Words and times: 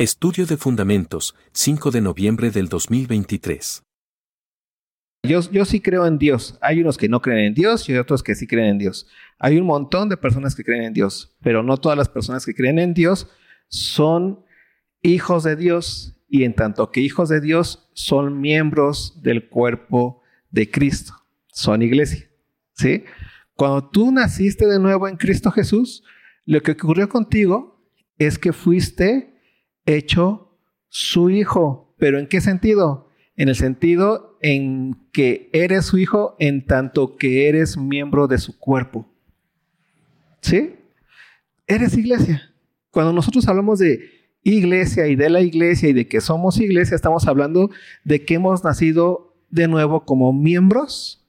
Estudio 0.00 0.46
de 0.46 0.56
Fundamentos, 0.56 1.34
5 1.52 1.90
de 1.90 2.00
noviembre 2.00 2.50
del 2.50 2.70
2023. 2.70 3.82
Yo, 5.28 5.40
yo 5.50 5.66
sí 5.66 5.82
creo 5.82 6.06
en 6.06 6.16
Dios. 6.16 6.56
Hay 6.62 6.80
unos 6.80 6.96
que 6.96 7.10
no 7.10 7.20
creen 7.20 7.48
en 7.48 7.52
Dios 7.52 7.86
y 7.86 7.92
hay 7.92 7.98
otros 7.98 8.22
que 8.22 8.34
sí 8.34 8.46
creen 8.46 8.68
en 8.68 8.78
Dios. 8.78 9.06
Hay 9.38 9.58
un 9.58 9.66
montón 9.66 10.08
de 10.08 10.16
personas 10.16 10.54
que 10.54 10.64
creen 10.64 10.84
en 10.84 10.94
Dios, 10.94 11.36
pero 11.42 11.62
no 11.62 11.76
todas 11.76 11.98
las 11.98 12.08
personas 12.08 12.46
que 12.46 12.54
creen 12.54 12.78
en 12.78 12.94
Dios 12.94 13.28
son 13.68 14.42
hijos 15.02 15.44
de 15.44 15.54
Dios 15.54 16.16
y 16.30 16.44
en 16.44 16.54
tanto 16.54 16.90
que 16.90 17.00
hijos 17.00 17.28
de 17.28 17.42
Dios 17.42 17.90
son 17.92 18.40
miembros 18.40 19.20
del 19.22 19.50
cuerpo 19.50 20.22
de 20.50 20.70
Cristo, 20.70 21.12
son 21.52 21.82
iglesia. 21.82 22.26
¿Sí? 22.72 23.04
Cuando 23.54 23.86
tú 23.90 24.10
naciste 24.12 24.66
de 24.66 24.78
nuevo 24.78 25.08
en 25.08 25.18
Cristo 25.18 25.50
Jesús, 25.50 26.04
lo 26.46 26.62
que 26.62 26.72
ocurrió 26.72 27.06
contigo 27.06 27.84
es 28.16 28.38
que 28.38 28.54
fuiste 28.54 29.29
hecho 29.96 30.56
su 30.88 31.30
hijo. 31.30 31.94
¿Pero 31.98 32.18
en 32.18 32.26
qué 32.26 32.40
sentido? 32.40 33.10
en 33.40 33.48
el 33.48 33.56
sentido 33.56 34.36
en 34.42 34.98
que 35.12 35.48
eres 35.54 35.86
su 35.86 35.96
hijo 35.96 36.36
en 36.38 36.66
tanto 36.66 37.16
que 37.16 37.48
eres 37.48 37.78
miembro 37.78 38.28
de 38.28 38.36
su 38.36 38.58
cuerpo. 38.58 39.06
¿Sí? 40.42 40.74
Eres 41.66 41.96
iglesia. 41.96 42.52
Cuando 42.90 43.14
nosotros 43.14 43.48
hablamos 43.48 43.78
de 43.78 44.10
iglesia 44.42 45.06
y 45.06 45.16
de 45.16 45.30
la 45.30 45.40
iglesia 45.40 45.88
y 45.88 45.94
de 45.94 46.06
que 46.06 46.20
somos 46.20 46.60
iglesia, 46.60 46.94
estamos 46.94 47.26
hablando 47.26 47.70
de 48.04 48.26
que 48.26 48.34
hemos 48.34 48.62
nacido 48.62 49.34
de 49.48 49.68
nuevo 49.68 50.04
como 50.04 50.34
miembros 50.34 51.26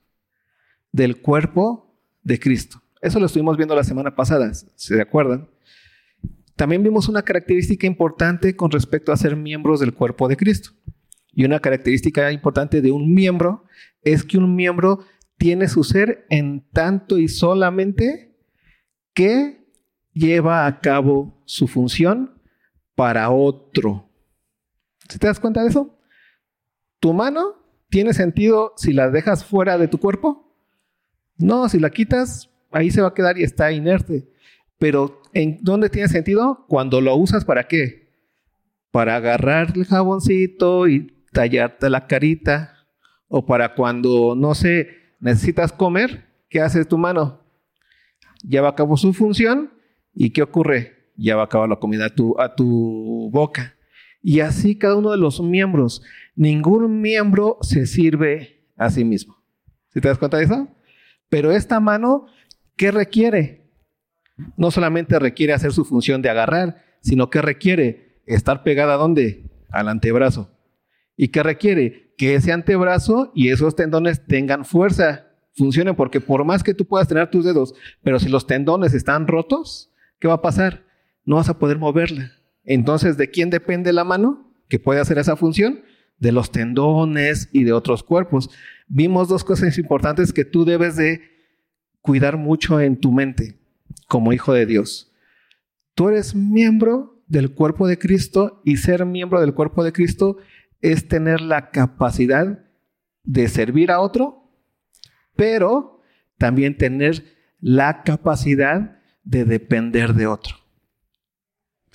del 0.91 1.15
cuerpo 1.15 1.95
de 2.23 2.41
Cristo. 2.41 2.81
Eso 2.99 3.21
lo 3.21 3.27
estuvimos 3.27 3.55
viendo 3.55 3.73
la 3.73 3.85
semana 3.85 4.13
pasada, 4.17 4.51
¿se 4.53 5.01
acuerdan? 5.01 5.47
También 6.61 6.83
vimos 6.83 7.09
una 7.09 7.23
característica 7.23 7.87
importante 7.87 8.55
con 8.55 8.69
respecto 8.69 9.11
a 9.11 9.17
ser 9.17 9.35
miembros 9.35 9.79
del 9.79 9.95
cuerpo 9.95 10.27
de 10.27 10.37
Cristo. 10.37 10.69
Y 11.31 11.43
una 11.43 11.59
característica 11.59 12.31
importante 12.31 12.81
de 12.81 12.91
un 12.91 13.15
miembro 13.15 13.65
es 14.03 14.23
que 14.23 14.37
un 14.37 14.55
miembro 14.55 14.99
tiene 15.39 15.67
su 15.67 15.83
ser 15.83 16.27
en 16.29 16.69
tanto 16.71 17.17
y 17.17 17.29
solamente 17.29 18.37
que 19.15 19.65
lleva 20.13 20.67
a 20.67 20.81
cabo 20.81 21.41
su 21.47 21.67
función 21.67 22.39
para 22.93 23.31
otro. 23.31 24.11
¿Se 25.09 25.17
te 25.17 25.25
das 25.25 25.39
cuenta 25.39 25.63
de 25.63 25.69
eso? 25.69 25.97
Tu 26.99 27.11
mano 27.11 27.55
tiene 27.89 28.13
sentido 28.13 28.73
si 28.77 28.93
la 28.93 29.09
dejas 29.09 29.43
fuera 29.43 29.79
de 29.79 29.87
tu 29.87 29.97
cuerpo. 29.97 30.55
No, 31.37 31.67
si 31.69 31.79
la 31.79 31.89
quitas, 31.89 32.51
ahí 32.69 32.91
se 32.91 33.01
va 33.01 33.07
a 33.07 33.13
quedar 33.15 33.39
y 33.39 33.43
está 33.43 33.71
inerte. 33.71 34.29
Pero 34.77 35.20
¿en 35.33 35.59
dónde 35.61 35.89
tiene 35.89 36.07
sentido? 36.07 36.65
Cuando 36.67 37.01
lo 37.01 37.15
usas 37.15 37.45
para 37.45 37.67
qué? 37.67 38.09
Para 38.91 39.15
agarrar 39.15 39.73
el 39.75 39.85
jaboncito 39.85 40.87
y 40.87 41.25
tallarte 41.31 41.89
la 41.89 42.07
carita 42.07 42.87
o 43.27 43.45
para 43.45 43.73
cuando, 43.75 44.35
no 44.35 44.53
sé, 44.55 44.89
necesitas 45.19 45.71
comer, 45.71 46.25
¿qué 46.49 46.59
hace 46.59 46.83
tu 46.83 46.97
mano? 46.97 47.41
Lleva 48.43 48.69
a 48.69 48.75
cabo 48.75 48.97
su 48.97 49.13
función 49.13 49.71
y 50.13 50.31
¿qué 50.31 50.41
ocurre? 50.41 51.11
Lleva 51.15 51.43
a 51.43 51.49
cabo 51.49 51.67
la 51.67 51.77
comida 51.77 52.07
a 52.07 52.09
tu, 52.09 52.39
a 52.39 52.55
tu 52.55 53.29
boca. 53.31 53.75
Y 54.21 54.41
así 54.41 54.77
cada 54.77 54.95
uno 54.95 55.11
de 55.11 55.17
los 55.17 55.41
miembros. 55.41 56.03
Ningún 56.35 57.01
miembro 57.01 57.57
se 57.61 57.85
sirve 57.85 58.65
a 58.75 58.89
sí 58.89 59.03
mismo. 59.03 59.37
¿Sí 59.89 60.01
te 60.01 60.07
das 60.07 60.17
cuenta 60.17 60.37
de 60.37 60.45
eso? 60.45 60.67
Pero 61.29 61.51
esta 61.51 61.79
mano, 61.79 62.25
¿qué 62.75 62.91
requiere? 62.91 63.60
No 64.57 64.71
solamente 64.71 65.19
requiere 65.19 65.53
hacer 65.53 65.71
su 65.71 65.85
función 65.85 66.21
de 66.21 66.29
agarrar, 66.29 66.83
sino 67.01 67.29
que 67.29 67.41
requiere 67.41 68.21
estar 68.25 68.63
pegada 68.63 68.93
a 68.93 68.97
dónde? 68.97 69.43
Al 69.69 69.87
antebrazo. 69.87 70.51
¿Y 71.15 71.29
qué 71.29 71.43
requiere? 71.43 72.13
Que 72.17 72.35
ese 72.35 72.51
antebrazo 72.51 73.31
y 73.35 73.49
esos 73.49 73.75
tendones 73.75 74.25
tengan 74.25 74.65
fuerza, 74.65 75.27
funcionen, 75.55 75.95
porque 75.95 76.21
por 76.21 76.43
más 76.45 76.63
que 76.63 76.73
tú 76.73 76.85
puedas 76.85 77.07
tener 77.07 77.29
tus 77.29 77.45
dedos, 77.45 77.73
pero 78.03 78.19
si 78.19 78.29
los 78.29 78.47
tendones 78.47 78.93
están 78.93 79.27
rotos, 79.27 79.91
¿qué 80.19 80.27
va 80.27 80.35
a 80.35 80.41
pasar? 80.41 80.85
No 81.25 81.35
vas 81.37 81.49
a 81.49 81.59
poder 81.59 81.77
moverla. 81.77 82.31
Entonces, 82.63 83.17
¿de 83.17 83.29
quién 83.29 83.49
depende 83.49 83.93
la 83.93 84.03
mano 84.03 84.51
que 84.67 84.79
puede 84.79 84.99
hacer 84.99 85.17
esa 85.17 85.35
función? 85.35 85.81
De 86.17 86.31
los 86.31 86.51
tendones 86.51 87.49
y 87.51 87.63
de 87.63 87.73
otros 87.73 88.03
cuerpos. 88.03 88.49
Vimos 88.87 89.27
dos 89.27 89.43
cosas 89.43 89.77
importantes 89.77 90.33
que 90.33 90.45
tú 90.45 90.65
debes 90.65 90.95
de 90.95 91.21
cuidar 92.01 92.37
mucho 92.37 92.79
en 92.79 92.97
tu 92.97 93.11
mente 93.11 93.60
como 94.11 94.33
hijo 94.33 94.51
de 94.51 94.65
Dios. 94.65 95.09
Tú 95.95 96.09
eres 96.09 96.35
miembro 96.35 97.23
del 97.27 97.53
cuerpo 97.53 97.87
de 97.87 97.97
Cristo 97.97 98.61
y 98.65 98.75
ser 98.75 99.05
miembro 99.05 99.39
del 99.39 99.53
cuerpo 99.53 99.85
de 99.85 99.93
Cristo 99.93 100.35
es 100.81 101.07
tener 101.07 101.39
la 101.39 101.71
capacidad 101.71 102.65
de 103.23 103.47
servir 103.47 103.89
a 103.89 104.01
otro, 104.01 104.51
pero 105.37 106.01
también 106.37 106.77
tener 106.77 107.23
la 107.61 108.03
capacidad 108.03 108.99
de 109.23 109.45
depender 109.45 110.13
de 110.13 110.27
otro. 110.27 110.57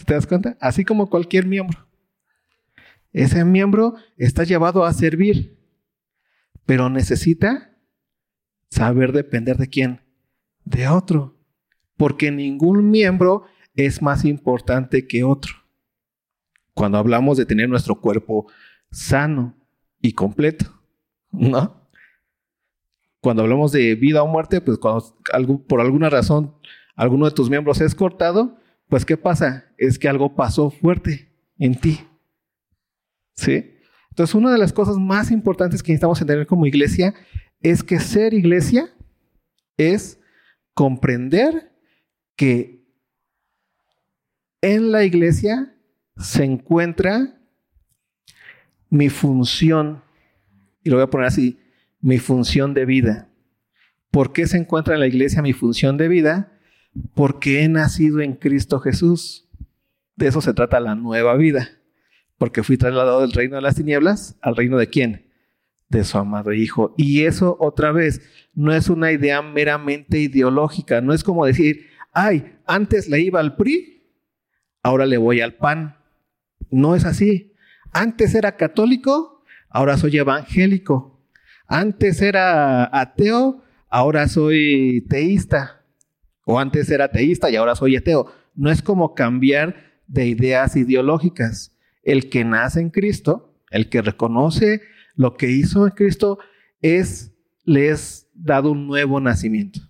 ¿Te 0.07 0.15
das 0.15 0.27
cuenta? 0.27 0.57
Así 0.59 0.87
como 0.87 1.11
cualquier 1.11 1.45
miembro. 1.45 1.87
Ese 3.13 3.45
miembro 3.45 3.97
está 4.17 4.45
llevado 4.45 4.87
a 4.87 4.95
servir, 4.95 5.59
pero 6.65 6.89
necesita 6.89 7.77
saber 8.71 9.13
depender 9.13 9.59
de 9.59 9.69
quién? 9.69 10.01
De 10.65 10.89
otro. 10.89 11.36
Porque 11.97 12.31
ningún 12.31 12.91
miembro 12.91 13.45
es 13.75 14.03
más 14.03 14.25
importante 14.25 15.07
que 15.07 15.25
otro. 15.25 15.55
Cuando 16.75 16.99
hablamos 16.99 17.37
de 17.37 17.47
tener 17.47 17.69
nuestro 17.69 18.01
cuerpo 18.01 18.47
sano 18.91 19.55
y 20.01 20.13
completo, 20.13 20.67
¿no? 21.31 21.89
Cuando 23.21 23.43
hablamos 23.43 23.73
de 23.73 23.95
vida 23.95 24.23
o 24.23 24.27
muerte, 24.27 24.61
pues 24.61 24.79
cuando 24.79 25.15
por 25.67 25.81
alguna 25.81 26.11
razón 26.11 26.55
alguno 26.95 27.27
de 27.27 27.33
tus 27.33 27.51
miembros 27.51 27.81
es 27.81 27.95
cortado, 27.95 28.59
pues 28.89 29.05
¿qué 29.05 29.17
pasa? 29.17 29.73
Es 29.79 29.99
que 29.99 30.09
algo 30.09 30.35
pasó 30.35 30.71
fuerte 30.71 31.33
en 31.59 31.75
ti. 31.75 32.01
¿Sí? 33.35 33.75
Entonces, 34.11 34.35
una 34.35 34.51
de 34.51 34.59
las 34.59 34.73
cosas 34.73 34.97
más 34.97 35.31
importantes 35.31 35.83
que 35.83 35.93
necesitamos 35.93 36.21
entender 36.21 36.47
como 36.47 36.67
iglesia 36.67 37.15
es 37.61 37.83
que 37.83 38.01
ser 38.01 38.33
iglesia 38.33 38.95
es 39.77 40.19
comprender 40.73 41.76
que 42.37 42.85
en 44.61 44.93
la 44.93 45.05
iglesia 45.05 45.75
se 46.17 46.45
encuentra 46.45 47.39
mi 48.89 49.09
función, 49.09 50.03
y 50.83 50.91
lo 50.91 50.97
voy 50.97 51.05
a 51.05 51.11
poner 51.11 51.27
así, 51.27 51.59
mi 52.01 52.19
función 52.19 52.75
de 52.75 52.85
vida. 52.85 53.29
¿Por 54.11 54.33
qué 54.33 54.47
se 54.47 54.57
encuentra 54.57 54.95
en 54.95 55.01
la 55.01 55.07
iglesia 55.07 55.43
mi 55.43 55.53
función 55.53 55.97
de 55.97 56.09
vida? 56.09 56.53
Porque 57.15 57.63
he 57.63 57.69
nacido 57.69 58.21
en 58.21 58.35
Cristo 58.35 58.79
Jesús. 58.81 59.49
De 60.15 60.29
eso 60.29 60.41
se 60.41 60.55
trata 60.55 60.81
la 60.81 60.95
nueva 60.95 61.37
vida. 61.37 61.71
Porque 62.39 62.63
fui 62.63 62.77
trasladado 62.77 63.21
del 63.21 63.33
reino 63.33 63.57
de 63.57 63.63
las 63.63 63.75
tinieblas 63.75 64.37
al 64.41 64.57
reino 64.57 64.79
de 64.79 64.89
quién? 64.89 65.27
De 65.89 66.05
su 66.05 66.17
amado 66.17 66.53
Hijo. 66.53 66.95
Y 66.97 67.25
eso 67.25 67.57
otra 67.61 67.93
vez 67.93 68.23
no 68.55 68.73
es 68.73 68.89
una 68.89 69.13
idea 69.13 69.43
meramente 69.43 70.19
ideológica. 70.19 71.01
No 71.01 71.13
es 71.13 71.23
como 71.25 71.45
decir, 71.45 71.87
ay, 72.17 72.57
antes 72.65 73.11
le 73.11 73.21
iba 73.21 73.41
al 73.41 73.57
PRI, 73.57 74.03
ahora 74.83 75.05
le 75.05 75.19
voy 75.19 75.43
al 75.43 75.55
PAN. 75.55 75.99
No 76.71 76.97
es 76.97 77.05
así. 77.05 77.53
Antes 77.93 78.35
era 78.35 78.57
católico, 78.57 79.45
ahora 79.69 79.99
soy 79.99 80.17
evangélico. 80.17 81.23
Antes 81.69 82.23
era 82.23 82.89
ateo, 82.99 83.63
ahora 83.91 84.29
soy 84.29 85.05
teísta. 85.11 85.85
O 86.47 86.59
antes 86.59 86.91
era 86.91 87.11
teísta 87.11 87.51
y 87.51 87.57
ahora 87.57 87.75
soy 87.75 87.97
ateo. 87.97 88.33
No 88.55 88.71
es 88.71 88.81
como 88.81 89.15
cambiar 89.15 89.77
de 90.07 90.27
ideas 90.27 90.75
ideológicas. 90.75 91.77
El 92.03 92.31
que 92.31 92.47
nace 92.47 92.81
en 92.81 92.89
Cristo, 92.89 93.61
el 93.71 93.91
que 93.91 94.01
reconoce 94.01 94.81
lo 95.17 95.37
que 95.37 95.51
hizo 95.51 95.87
en 95.87 95.93
Cristo, 95.93 96.39
es, 96.81 97.35
le 97.65 97.91
es 97.91 98.31
dado 98.33 98.71
un 98.71 98.87
nuevo 98.87 99.21
nacimiento. 99.21 99.81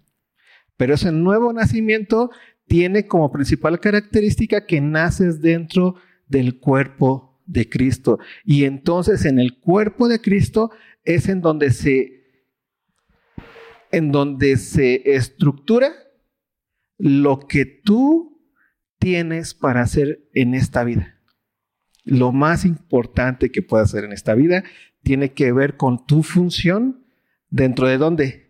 Pero 0.77 0.95
ese 0.95 1.13
nuevo 1.13 1.53
nacimiento 1.53 2.31
tiene 2.67 3.07
como 3.07 3.33
principal 3.33 3.81
característica 3.81 4.67
que 4.67 4.81
naces 4.81 5.41
dentro 5.41 5.97
del 6.27 6.59
cuerpo 6.59 7.41
de 7.47 7.69
Cristo. 7.69 8.19
Y 8.45 8.65
entonces 8.65 9.25
en 9.25 9.39
el 9.39 9.59
cuerpo 9.59 10.09
de 10.09 10.21
Cristo 10.21 10.71
es 11.05 11.29
en 11.29 11.41
donde 11.41 11.71
se 11.71 12.13
en 13.93 14.11
donde 14.11 14.57
se 14.57 15.15
estructura 15.15 15.93
lo 16.99 17.47
que 17.47 17.65
tú 17.65 18.43
tienes 18.99 19.55
para 19.55 19.83
hacer 19.83 20.29
en 20.35 20.55
esta 20.55 20.83
vida. 20.83 21.21
Lo 22.05 22.33
más 22.33 22.65
importante 22.65 23.51
que 23.51 23.63
puedas 23.63 23.91
hacer 23.91 24.05
en 24.05 24.13
esta 24.13 24.35
vida 24.35 24.65
tiene 25.03 25.33
que 25.33 25.53
ver 25.53 25.77
con 25.77 26.05
tu 26.05 26.23
función 26.25 27.07
dentro 27.49 27.87
de 27.87 27.99
dónde? 27.99 28.46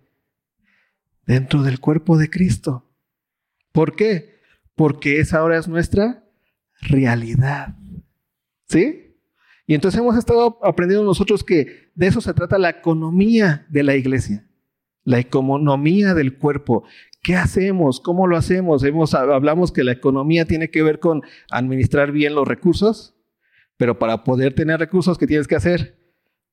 Dentro 1.26 1.62
del 1.62 1.80
cuerpo 1.80 2.16
de 2.16 2.30
Cristo. 2.30 2.88
¿Por 3.72 3.96
qué? 3.96 4.40
Porque 4.74 5.20
esa 5.20 5.38
ahora 5.38 5.58
es 5.58 5.68
nuestra 5.68 6.24
realidad. 6.80 7.76
¿Sí? 8.68 9.06
Y 9.66 9.74
entonces 9.74 10.00
hemos 10.00 10.16
estado 10.16 10.58
aprendiendo 10.62 11.04
nosotros 11.04 11.42
que 11.42 11.90
de 11.94 12.06
eso 12.06 12.20
se 12.20 12.32
trata 12.34 12.58
la 12.58 12.70
economía 12.70 13.66
de 13.68 13.82
la 13.82 13.96
iglesia, 13.96 14.46
la 15.02 15.18
economía 15.18 16.14
del 16.14 16.38
cuerpo. 16.38 16.84
¿Qué 17.22 17.34
hacemos? 17.34 18.00
¿Cómo 18.00 18.28
lo 18.28 18.36
hacemos? 18.36 18.84
Hemos, 18.84 19.14
hablamos 19.14 19.72
que 19.72 19.82
la 19.82 19.92
economía 19.92 20.44
tiene 20.44 20.70
que 20.70 20.84
ver 20.84 21.00
con 21.00 21.22
administrar 21.50 22.12
bien 22.12 22.36
los 22.36 22.46
recursos, 22.46 23.16
pero 23.76 23.98
para 23.98 24.22
poder 24.22 24.54
tener 24.54 24.78
recursos, 24.78 25.18
¿qué 25.18 25.26
tienes 25.26 25.48
que 25.48 25.56
hacer? 25.56 25.98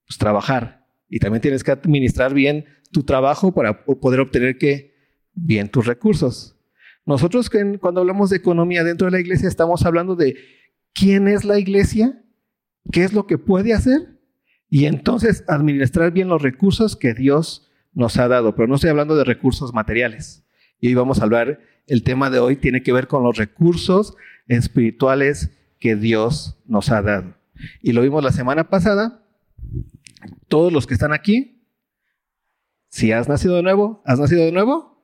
Pues 0.08 0.18
trabajar. 0.18 0.83
Y 1.13 1.19
también 1.19 1.42
tienes 1.42 1.63
que 1.63 1.69
administrar 1.69 2.33
bien 2.33 2.65
tu 2.92 3.04
trabajo 3.04 3.54
para 3.54 3.86
poder 3.86 4.19
obtener 4.19 4.57
¿qué? 4.57 4.95
bien 5.36 5.69
tus 5.69 5.86
recursos. 5.86 6.57
Nosotros 7.06 7.51
cuando 7.80 8.01
hablamos 8.01 8.31
de 8.31 8.38
economía 8.38 8.83
dentro 8.83 9.06
de 9.06 9.12
la 9.12 9.19
iglesia 9.19 9.48
estamos 9.48 9.86
hablando 9.86 10.15
de 10.15 10.36
quién 10.92 11.27
es 11.27 11.45
la 11.45 11.60
iglesia, 11.60 12.19
qué 12.92 13.04
es 13.04 13.13
lo 13.13 13.27
que 13.27 13.38
puede 13.38 13.75
hacer 13.75 14.19
y 14.71 14.86
entonces 14.86 15.44
administrar 15.48 16.12
bien 16.12 16.30
los 16.30 16.42
recursos 16.42 16.95
que 16.95 17.13
Dios 17.13 17.69
nos 17.94 18.18
ha 18.18 18.27
dado. 18.27 18.56
Pero 18.56 18.68
no 18.68 18.74
estoy 18.74 18.89
hablando 18.89 19.15
de 19.15 19.24
recursos 19.24 19.71
materiales. 19.71 20.44
Y 20.80 20.88
hoy 20.88 20.95
vamos 20.95 21.19
a 21.19 21.25
hablar, 21.25 21.60
el 21.86 22.01
tema 22.01 22.31
de 22.31 22.39
hoy 22.39 22.56
tiene 22.56 22.81
que 22.81 22.92
ver 22.92 23.06
con 23.06 23.21
los 23.21 23.38
recursos 23.38 24.15
espirituales 24.48 25.51
que 25.80 25.95
Dios 25.95 26.60
nos 26.65 26.89
ha 26.89 27.04
dado. 27.04 27.36
Y 27.83 27.92
lo 27.92 28.01
vimos 28.01 28.24
la 28.24 28.31
semana 28.31 28.71
pasada. 28.71 29.19
Todos 30.48 30.72
los 30.72 30.88
que 30.88 30.94
están 30.94 31.14
aquí, 31.14 31.66
si 32.90 33.12
has 33.12 33.28
nacido 33.28 33.56
de 33.56 33.64
nuevo, 33.64 34.02
¿has 34.06 34.20
nacido 34.20 34.46
de 34.46 34.52
nuevo? 34.52 35.04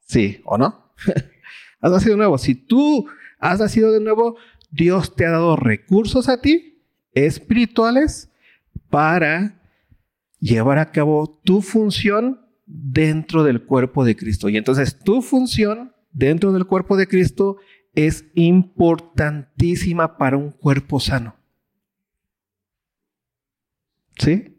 Sí 0.00 0.40
o 0.44 0.58
no. 0.58 0.92
has 1.80 1.90
nacido 1.90 2.12
de 2.12 2.18
nuevo. 2.18 2.38
Si 2.38 2.54
tú 2.54 3.06
has 3.38 3.58
nacido 3.58 3.92
de 3.92 4.00
nuevo, 4.00 4.36
Dios 4.70 5.16
te 5.16 5.26
ha 5.26 5.30
dado 5.30 5.56
recursos 5.56 6.28
a 6.28 6.40
ti 6.40 6.82
espirituales 7.12 8.30
para 8.88 9.60
llevar 10.38 10.78
a 10.78 10.92
cabo 10.92 11.40
tu 11.44 11.62
función 11.62 12.40
dentro 12.66 13.42
del 13.42 13.64
cuerpo 13.64 14.04
de 14.04 14.16
Cristo. 14.16 14.48
Y 14.48 14.56
entonces 14.56 14.98
tu 14.98 15.22
función 15.22 15.92
dentro 16.12 16.52
del 16.52 16.66
cuerpo 16.66 16.96
de 16.96 17.08
Cristo 17.08 17.56
es 17.94 18.26
importantísima 18.34 20.16
para 20.16 20.36
un 20.36 20.50
cuerpo 20.50 21.00
sano. 21.00 21.39
¿Sí? 24.20 24.56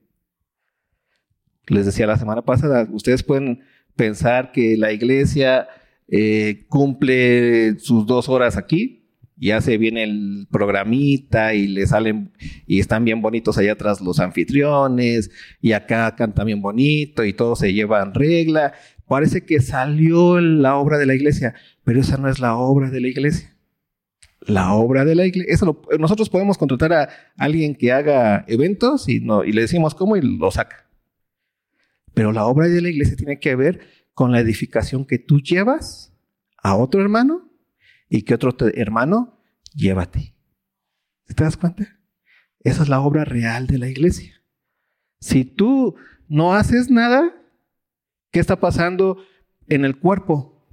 Les 1.67 1.85
decía 1.85 2.07
la 2.07 2.17
semana 2.17 2.41
pasada, 2.41 2.87
ustedes 2.91 3.23
pueden 3.23 3.61
pensar 3.95 4.51
que 4.51 4.75
la 4.75 4.91
iglesia 4.91 5.67
eh, 6.07 6.65
cumple 6.67 7.79
sus 7.79 8.05
dos 8.07 8.27
horas 8.27 8.57
aquí, 8.57 9.01
ya 9.37 9.61
se 9.61 9.77
viene 9.77 10.03
el 10.03 10.47
programita 10.51 11.53
y 11.53 11.67
le 11.67 11.85
salen 11.87 12.31
y 12.67 12.79
están 12.79 13.05
bien 13.05 13.21
bonitos 13.21 13.57
allá 13.57 13.73
atrás 13.73 14.01
los 14.01 14.19
anfitriones 14.19 15.31
y 15.61 15.71
acá 15.71 16.15
cantan 16.15 16.45
bien 16.45 16.61
bonito 16.61 17.23
y 17.23 17.33
todo 17.33 17.55
se 17.55 17.73
lleva 17.73 18.03
en 18.03 18.13
regla. 18.13 18.73
Parece 19.07 19.45
que 19.45 19.61
salió 19.61 20.39
la 20.39 20.75
obra 20.75 20.97
de 20.97 21.05
la 21.05 21.15
iglesia, 21.15 21.55
pero 21.83 22.01
esa 22.01 22.17
no 22.17 22.29
es 22.29 22.39
la 22.39 22.55
obra 22.55 22.89
de 22.89 23.01
la 23.01 23.07
iglesia. 23.07 23.50
La 24.47 24.73
obra 24.73 25.05
de 25.05 25.15
la 25.15 25.25
iglesia, 25.25 25.67
nosotros 25.99 26.29
podemos 26.29 26.57
contratar 26.57 26.93
a 26.93 27.09
alguien 27.37 27.75
que 27.75 27.91
haga 27.91 28.43
eventos 28.47 29.07
y, 29.07 29.19
le 29.19 29.61
decimos 29.61 29.93
cómo 29.93 30.15
y 30.15 30.21
lo 30.21 30.49
saca. 30.49 30.89
Pero 32.13 32.31
la 32.31 32.45
obra 32.45 32.67
de 32.67 32.81
la 32.81 32.89
iglesia 32.89 33.15
tiene 33.15 33.39
que 33.39 33.55
ver 33.55 33.81
con 34.13 34.31
la 34.31 34.39
edificación 34.39 35.05
que 35.05 35.19
tú 35.19 35.39
llevas 35.39 36.13
a 36.57 36.75
otro 36.75 37.01
hermano 37.01 37.51
y 38.09 38.23
que 38.23 38.33
otro 38.33 38.55
hermano 38.73 39.39
llévate. 39.73 40.35
¿Te 41.27 41.43
das 41.43 41.55
cuenta? 41.55 41.99
Esa 42.59 42.83
es 42.83 42.89
la 42.89 42.99
obra 42.99 43.25
real 43.25 43.67
de 43.67 43.77
la 43.77 43.87
iglesia. 43.87 44.43
Si 45.19 45.45
tú 45.45 45.95
no 46.27 46.55
haces 46.55 46.89
nada, 46.89 47.33
¿qué 48.31 48.39
está 48.39 48.59
pasando 48.59 49.17
en 49.67 49.85
el 49.85 49.97
cuerpo? 49.97 50.67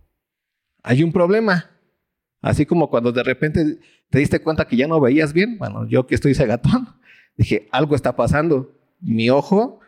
Hay 0.82 1.02
un 1.02 1.12
problema. 1.12 1.70
Así 2.40 2.66
como 2.66 2.88
cuando 2.88 3.12
de 3.12 3.22
repente 3.22 3.78
te 4.10 4.18
diste 4.18 4.40
cuenta 4.40 4.66
que 4.66 4.76
ya 4.76 4.86
no 4.86 5.00
veías 5.00 5.32
bien, 5.32 5.58
bueno, 5.58 5.86
yo 5.88 6.06
que 6.06 6.14
estoy 6.14 6.34
cegatón, 6.34 6.88
dije, 7.36 7.68
algo 7.72 7.94
está 7.94 8.16
pasando. 8.16 8.74
Mi 9.00 9.30
ojo 9.30 9.80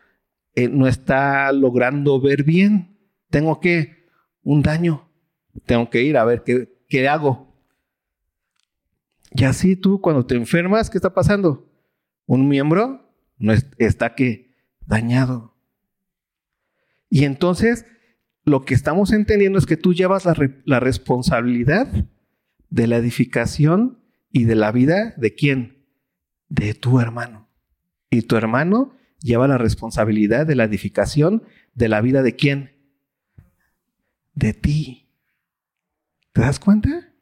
eh, 0.55 0.69
no 0.69 0.87
está 0.87 1.52
logrando 1.52 2.20
ver 2.20 2.44
bien. 2.44 2.97
Tengo 3.31 3.61
que, 3.61 4.06
un 4.43 4.62
daño. 4.62 5.08
Tengo 5.67 5.91
que 5.91 6.02
ir 6.02 6.17
a 6.17 6.25
ver 6.25 6.43
qué, 6.44 6.69
¿qué 6.88 7.08
hago? 7.08 7.55
Y 9.32 9.44
así 9.44 9.76
tú 9.76 10.00
cuando 10.00 10.26
te 10.26 10.35
enfermas, 10.35 10.91
¿qué 10.91 10.99
está 10.99 11.14
pasando? 11.14 11.69
Un 12.26 12.49
miembro 12.49 13.12
no 13.38 13.53
está 13.79 14.14
que 14.14 14.55
dañado. 14.87 15.55
Y 17.08 17.25
entonces 17.25 17.87
lo 18.44 18.64
que 18.64 18.75
estamos 18.75 19.12
entendiendo 19.12 19.58
es 19.58 19.67
que 19.67 19.76
tú 19.76 19.94
llevas 19.94 20.25
la, 20.25 20.35
la 20.64 20.81
responsabilidad 20.81 21.88
de 22.70 22.87
la 22.87 22.96
edificación 22.96 23.99
y 24.32 24.44
de 24.44 24.55
la 24.55 24.72
vida 24.72 25.14
de 25.17 25.34
quién? 25.34 25.84
De 26.49 26.75
tu 26.75 27.00
hermano. 27.00 27.49
Y 28.08 28.22
tu 28.22 28.37
hermano 28.37 28.96
lleva 29.20 29.49
la 29.49 29.58
responsabilidad 29.58 30.46
de 30.46 30.55
la 30.55 30.64
edificación 30.64 31.44
de 31.75 31.88
la 31.88 32.00
vida 32.00 32.22
de 32.22 32.37
quién? 32.37 32.76
De 34.34 34.55
ti. 34.55 35.08
¿Te 36.32 36.40
das 36.40 36.58
cuenta? 36.58 37.12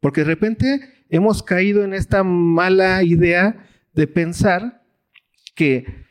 Porque 0.00 0.22
de 0.22 0.26
repente 0.26 1.04
hemos 1.08 1.42
caído 1.42 1.84
en 1.84 1.94
esta 1.94 2.22
mala 2.22 3.02
idea 3.02 3.68
de 3.92 4.06
pensar 4.06 4.84
que 5.54 6.06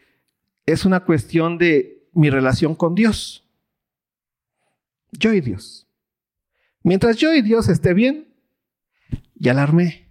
es 0.66 0.86
una 0.86 1.02
cuestión 1.02 1.58
de 1.58 2.10
mi 2.14 2.30
relación 2.30 2.76
con 2.76 2.96
Dios. 2.96 3.48
Yo 5.12 5.34
y 5.34 5.42
Dios. 5.42 5.88
Mientras 6.84 7.18
yo 7.18 7.34
y 7.34 7.42
Dios 7.42 7.70
esté 7.70 7.94
bien, 7.94 8.35
ya 9.36 9.52
alarmé. 9.52 10.10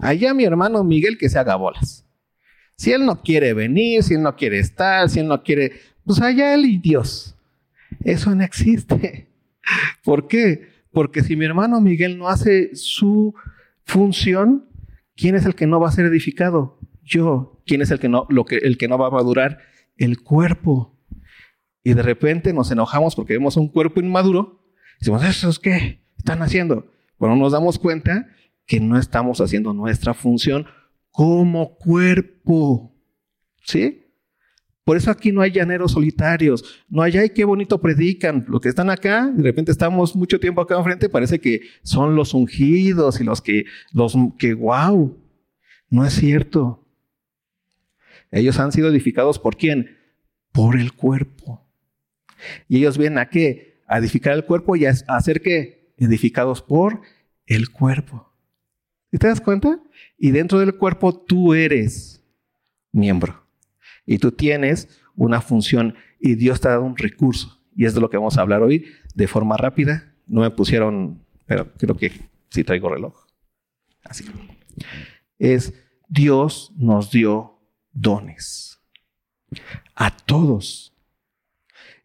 Allá 0.00 0.34
mi 0.34 0.44
hermano 0.44 0.84
Miguel 0.84 1.18
que 1.18 1.28
se 1.28 1.38
haga 1.38 1.56
bolas. 1.56 2.06
Si 2.76 2.92
él 2.92 3.04
no 3.06 3.22
quiere 3.22 3.54
venir, 3.54 4.02
si 4.02 4.14
él 4.14 4.22
no 4.22 4.34
quiere 4.36 4.58
estar, 4.58 5.08
si 5.08 5.20
él 5.20 5.28
no 5.28 5.42
quiere, 5.42 5.72
pues 6.04 6.20
allá 6.20 6.54
él 6.54 6.64
y 6.64 6.78
Dios. 6.78 7.36
Eso 8.02 8.34
no 8.34 8.42
existe. 8.42 9.28
¿Por 10.04 10.26
qué? 10.26 10.68
Porque 10.92 11.22
si 11.22 11.36
mi 11.36 11.44
hermano 11.44 11.80
Miguel 11.80 12.18
no 12.18 12.28
hace 12.28 12.74
su 12.74 13.34
función, 13.84 14.66
¿quién 15.16 15.34
es 15.34 15.44
el 15.44 15.54
que 15.54 15.66
no 15.66 15.80
va 15.80 15.88
a 15.88 15.92
ser 15.92 16.06
edificado? 16.06 16.78
Yo. 17.02 17.62
¿Quién 17.66 17.82
es 17.82 17.90
el 17.90 17.98
que 17.98 18.08
no, 18.08 18.26
lo 18.28 18.44
que, 18.44 18.56
el 18.56 18.76
que 18.76 18.88
no 18.88 18.98
va 18.98 19.08
a 19.08 19.10
madurar? 19.10 19.58
El 19.96 20.20
cuerpo. 20.22 20.98
Y 21.82 21.94
de 21.94 22.02
repente 22.02 22.52
nos 22.52 22.70
enojamos 22.70 23.14
porque 23.14 23.34
vemos 23.34 23.56
un 23.56 23.68
cuerpo 23.68 24.00
inmaduro. 24.00 24.60
Y 24.96 25.00
decimos, 25.00 25.24
¿eso 25.24 25.48
es 25.48 25.58
qué 25.58 26.00
están 26.16 26.42
haciendo? 26.42 26.90
Bueno, 27.18 27.36
nos 27.36 27.52
damos 27.52 27.78
cuenta 27.78 28.28
que 28.66 28.80
no 28.80 28.98
estamos 28.98 29.40
haciendo 29.40 29.72
nuestra 29.72 30.14
función 30.14 30.66
como 31.10 31.76
cuerpo. 31.76 32.92
¿Sí? 33.62 34.04
Por 34.84 34.98
eso 34.98 35.10
aquí 35.10 35.32
no 35.32 35.40
hay 35.40 35.50
llaneros 35.50 35.92
solitarios, 35.92 36.82
no 36.90 37.00
hay, 37.00 37.16
ay, 37.16 37.30
qué 37.30 37.44
bonito 37.44 37.80
predican. 37.80 38.44
Los 38.48 38.60
que 38.60 38.68
están 38.68 38.90
acá, 38.90 39.30
de 39.34 39.42
repente 39.42 39.72
estamos 39.72 40.14
mucho 40.14 40.38
tiempo 40.38 40.60
acá 40.60 40.76
enfrente, 40.76 41.08
parece 41.08 41.40
que 41.40 41.62
son 41.82 42.14
los 42.14 42.34
ungidos 42.34 43.18
y 43.18 43.24
los 43.24 43.40
que, 43.40 43.64
los 43.92 44.14
que, 44.38 44.52
wow, 44.52 45.18
no 45.88 46.04
es 46.04 46.12
cierto. 46.12 46.86
Ellos 48.30 48.58
han 48.58 48.72
sido 48.72 48.88
edificados 48.88 49.38
por 49.38 49.56
quién? 49.56 49.96
Por 50.52 50.78
el 50.78 50.92
cuerpo. 50.92 51.66
Y 52.68 52.78
ellos 52.78 52.98
vienen 52.98 53.18
a 53.18 53.30
qué? 53.30 53.82
A 53.86 53.98
edificar 53.98 54.34
el 54.34 54.44
cuerpo 54.44 54.76
y 54.76 54.84
a 54.84 54.90
hacer 55.08 55.40
qué? 55.40 55.94
Edificados 55.96 56.60
por 56.60 57.00
el 57.46 57.70
cuerpo. 57.70 58.33
Te 59.18 59.28
das 59.28 59.40
cuenta? 59.40 59.80
Y 60.18 60.30
dentro 60.30 60.58
del 60.58 60.76
cuerpo 60.76 61.14
tú 61.14 61.54
eres 61.54 62.22
miembro 62.92 63.44
y 64.06 64.18
tú 64.18 64.32
tienes 64.32 65.00
una 65.16 65.40
función 65.40 65.94
y 66.20 66.34
Dios 66.34 66.60
te 66.60 66.68
ha 66.68 66.72
dado 66.72 66.84
un 66.84 66.96
recurso. 66.96 67.60
Y 67.76 67.84
es 67.84 67.94
de 67.94 68.00
lo 68.00 68.10
que 68.10 68.16
vamos 68.16 68.38
a 68.38 68.40
hablar 68.40 68.62
hoy 68.62 68.86
de 69.14 69.26
forma 69.26 69.56
rápida. 69.56 70.14
No 70.26 70.40
me 70.40 70.50
pusieron, 70.50 71.24
pero 71.46 71.72
creo 71.74 71.96
que 71.96 72.12
sí 72.50 72.64
traigo 72.64 72.88
reloj. 72.88 73.26
Así. 74.04 74.24
Es 75.38 75.74
Dios 76.08 76.72
nos 76.76 77.10
dio 77.10 77.58
dones 77.92 78.80
a 79.94 80.16
todos. 80.16 80.92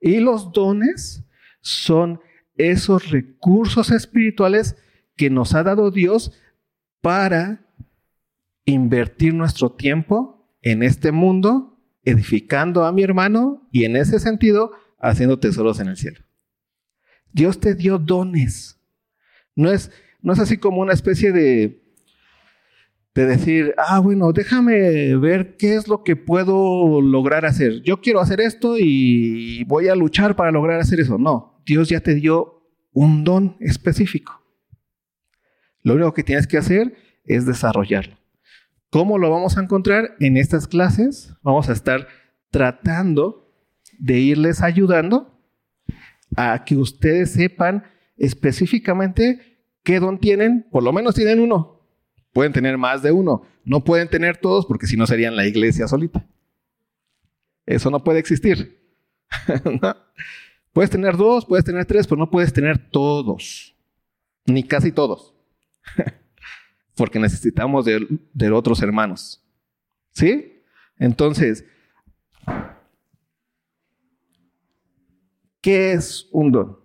Y 0.02 0.20
los 0.20 0.52
dones 0.52 1.24
son 1.62 2.22
esos 2.56 3.10
recursos 3.10 3.92
espirituales 3.92 4.76
que 5.16 5.30
nos 5.30 5.54
ha 5.54 5.64
dado 5.64 5.92
Dios 5.92 6.32
para 7.02 7.66
invertir 8.66 9.34
nuestro 9.34 9.72
tiempo 9.72 10.48
en 10.62 10.84
este 10.84 11.12
mundo 11.12 11.78
edificando 12.04 12.86
a 12.86 12.92
mi 12.92 13.04
hermano 13.04 13.68
y 13.72 13.86
en 13.86 13.96
ese 13.96 14.20
sentido 14.20 14.72
haciendo 15.00 15.40
tesoros 15.40 15.80
en 15.80 15.88
el 15.88 15.98
cielo. 15.98 16.20
Dios 17.32 17.60
te 17.60 17.76
dio 17.76 17.98
dones. 17.98 18.80
No 19.56 19.72
es, 19.72 19.92
no 20.22 20.34
es 20.34 20.40
así 20.40 20.58
como 20.58 20.82
una 20.82 20.94
especie 20.94 21.32
de, 21.32 21.82
de 23.14 23.26
decir, 23.26 23.74
ah, 23.78 24.00
bueno, 24.00 24.32
déjame 24.32 25.16
ver 25.18 25.58
qué 25.58 25.76
es 25.76 25.88
lo 25.88 26.04
que 26.04 26.16
puedo 26.16 27.02
lograr 27.02 27.46
hacer. 27.46 27.82
Yo 27.84 28.02
quiero 28.02 28.20
hacer 28.20 28.42
esto 28.42 28.76
y 28.78 29.64
voy 29.66 29.88
a 29.88 29.96
luchar 29.96 30.36
para 30.36 30.52
lograr 30.52 30.80
hacer 30.80 31.00
eso. 31.00 31.18
No, 31.18 31.62
Dios 31.66 31.90
ya 31.90 32.00
te 32.00 32.16
dio 32.16 32.64
un 32.94 33.24
don 33.24 33.58
específico. 33.60 34.39
Lo 35.84 35.94
único 35.96 36.14
que 36.14 36.24
tienes 36.24 36.48
que 36.48 36.58
hacer 36.58 36.96
es 37.26 37.46
desarrollarlo. 37.46 38.18
¿Cómo 38.90 39.18
lo 39.18 39.30
vamos 39.30 39.58
a 39.58 39.62
encontrar? 39.62 40.16
En 40.20 40.38
estas 40.38 40.68
clases 40.68 41.34
vamos 41.42 41.70
a 41.70 41.74
estar 41.74 42.08
tratando 42.50 43.52
de 44.00 44.20
irles 44.20 44.62
ayudando 44.62 45.40
a 46.36 46.64
que 46.66 46.78
ustedes 46.78 47.34
sepan 47.34 47.84
específicamente 48.18 49.60
qué 49.84 50.00
don 50.00 50.20
tienen, 50.20 50.68
por 50.72 50.84
lo 50.84 50.92
menos 50.92 51.16
tienen 51.16 51.40
uno, 51.40 51.80
Pueden 52.34 52.54
tener 52.54 52.78
más 52.78 53.02
de 53.02 53.12
uno. 53.12 53.44
No 53.66 53.84
pueden 53.84 54.08
tener 54.08 54.38
todos 54.38 54.66
porque 54.66 54.88
si 54.88 54.96
no 54.96 55.08
serían 55.08 55.36
la 55.36 55.48
iglesia 55.48 55.88
solita. 55.88 56.28
Eso 57.66 57.90
no 57.90 58.04
puede 58.04 58.20
existir. 58.20 58.80
Puedes 60.72 60.92
tener 60.92 61.18
dos, 61.18 61.46
puedes 61.46 61.66
tener 61.66 61.86
tres, 61.86 62.06
pero 62.06 62.20
no 62.20 62.30
puedes 62.30 62.54
tener 62.54 62.78
todos. 62.92 63.76
Ni 64.46 64.64
casi 64.64 64.92
todos. 64.92 65.34
porque 66.96 67.20
necesitamos 67.20 67.86
de, 67.86 68.52
otros 68.52 68.82
hermanos. 68.82 69.44
¿Sí? 70.12 70.64
Entonces, 70.98 71.66
¿qué 75.62 75.94
es 75.94 76.28
un 76.32 76.52
don? 76.52 76.80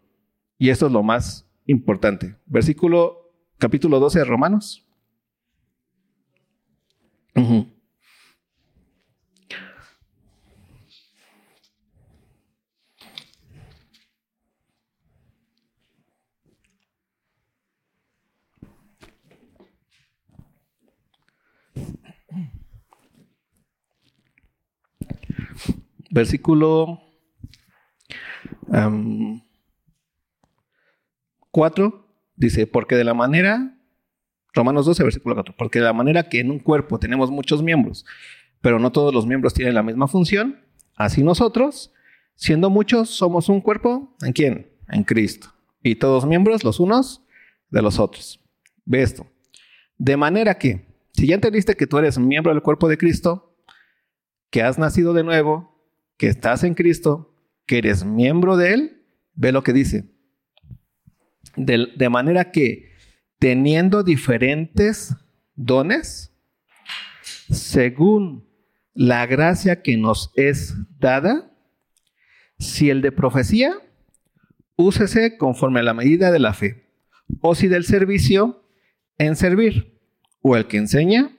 Y 0.58 0.70
esto 0.70 0.86
es 0.86 0.92
lo 0.92 1.02
más 1.02 1.50
importante. 1.66 2.36
Versículo, 2.46 3.32
capítulo 3.58 3.98
12 3.98 4.20
de 4.20 4.24
Romanos. 4.24 4.86
Versículo 26.14 27.00
4 31.50 32.06
dice, 32.36 32.68
porque 32.68 32.94
de 32.94 33.02
la 33.02 33.14
manera 33.14 33.76
Romanos 34.52 34.86
12, 34.86 35.02
versículo 35.02 35.34
4. 35.34 35.56
Porque 35.58 35.80
de 35.80 35.86
la 35.86 35.92
manera 35.92 36.28
que 36.28 36.38
en 36.38 36.52
un 36.52 36.60
cuerpo 36.60 37.00
tenemos 37.00 37.32
muchos 37.32 37.64
miembros, 37.64 38.06
pero 38.60 38.78
no 38.78 38.92
todos 38.92 39.12
los 39.12 39.26
miembros 39.26 39.54
tienen 39.54 39.74
la 39.74 39.82
misma 39.82 40.06
función, 40.06 40.60
así 40.94 41.24
nosotros, 41.24 41.92
siendo 42.36 42.70
muchos, 42.70 43.10
somos 43.10 43.48
un 43.48 43.60
cuerpo. 43.60 44.16
¿En 44.22 44.32
quién? 44.32 44.70
En 44.88 45.02
Cristo. 45.02 45.48
Y 45.82 45.96
todos 45.96 46.26
miembros 46.26 46.62
los 46.62 46.78
unos 46.78 47.24
de 47.70 47.82
los 47.82 47.98
otros. 47.98 48.40
Ve 48.84 49.02
esto. 49.02 49.26
De 49.98 50.16
manera 50.16 50.58
que, 50.58 50.86
si 51.12 51.26
ya 51.26 51.34
entendiste 51.34 51.74
que 51.74 51.88
tú 51.88 51.98
eres 51.98 52.20
miembro 52.20 52.52
del 52.52 52.62
cuerpo 52.62 52.88
de 52.88 52.98
Cristo, 52.98 53.58
que 54.50 54.62
has 54.62 54.78
nacido 54.78 55.12
de 55.12 55.24
nuevo, 55.24 55.73
que 56.16 56.28
estás 56.28 56.64
en 56.64 56.74
Cristo, 56.74 57.34
que 57.66 57.78
eres 57.78 58.04
miembro 58.04 58.56
de 58.56 58.74
Él, 58.74 59.04
ve 59.34 59.52
lo 59.52 59.62
que 59.62 59.72
dice. 59.72 60.10
De, 61.56 62.08
manera 62.08 62.50
que 62.50 62.92
teniendo 63.38 64.02
diferentes 64.02 65.14
dones, 65.54 66.32
según 67.50 68.48
la 68.92 69.26
gracia 69.26 69.82
que 69.82 69.96
nos 69.96 70.32
es 70.36 70.74
dada, 70.98 71.50
si 72.58 72.90
el 72.90 73.02
de 73.02 73.12
profecía, 73.12 73.74
úsese 74.76 75.36
conforme 75.36 75.80
a 75.80 75.84
la 75.84 75.94
medida 75.94 76.30
de 76.30 76.38
la 76.38 76.54
fe, 76.54 76.88
o 77.40 77.54
si 77.54 77.68
del 77.68 77.84
servicio, 77.84 78.64
en 79.18 79.36
servir, 79.36 80.00
o 80.40 80.56
el 80.56 80.66
que 80.66 80.78
enseña, 80.78 81.36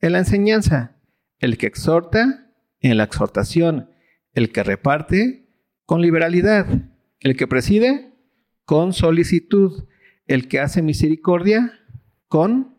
en 0.00 0.12
la 0.12 0.18
enseñanza, 0.18 0.96
el 1.38 1.58
que 1.58 1.66
exhorta, 1.66 2.50
en 2.80 2.96
la 2.96 3.04
exhortación, 3.04 3.88
el 4.34 4.52
que 4.52 4.62
reparte, 4.62 5.48
con 5.86 6.00
liberalidad, 6.00 6.66
el 7.20 7.36
que 7.36 7.46
preside, 7.46 8.12
con 8.64 8.92
solicitud, 8.92 9.86
el 10.26 10.48
que 10.48 10.60
hace 10.60 10.82
misericordia 10.82 11.80
con 12.28 12.76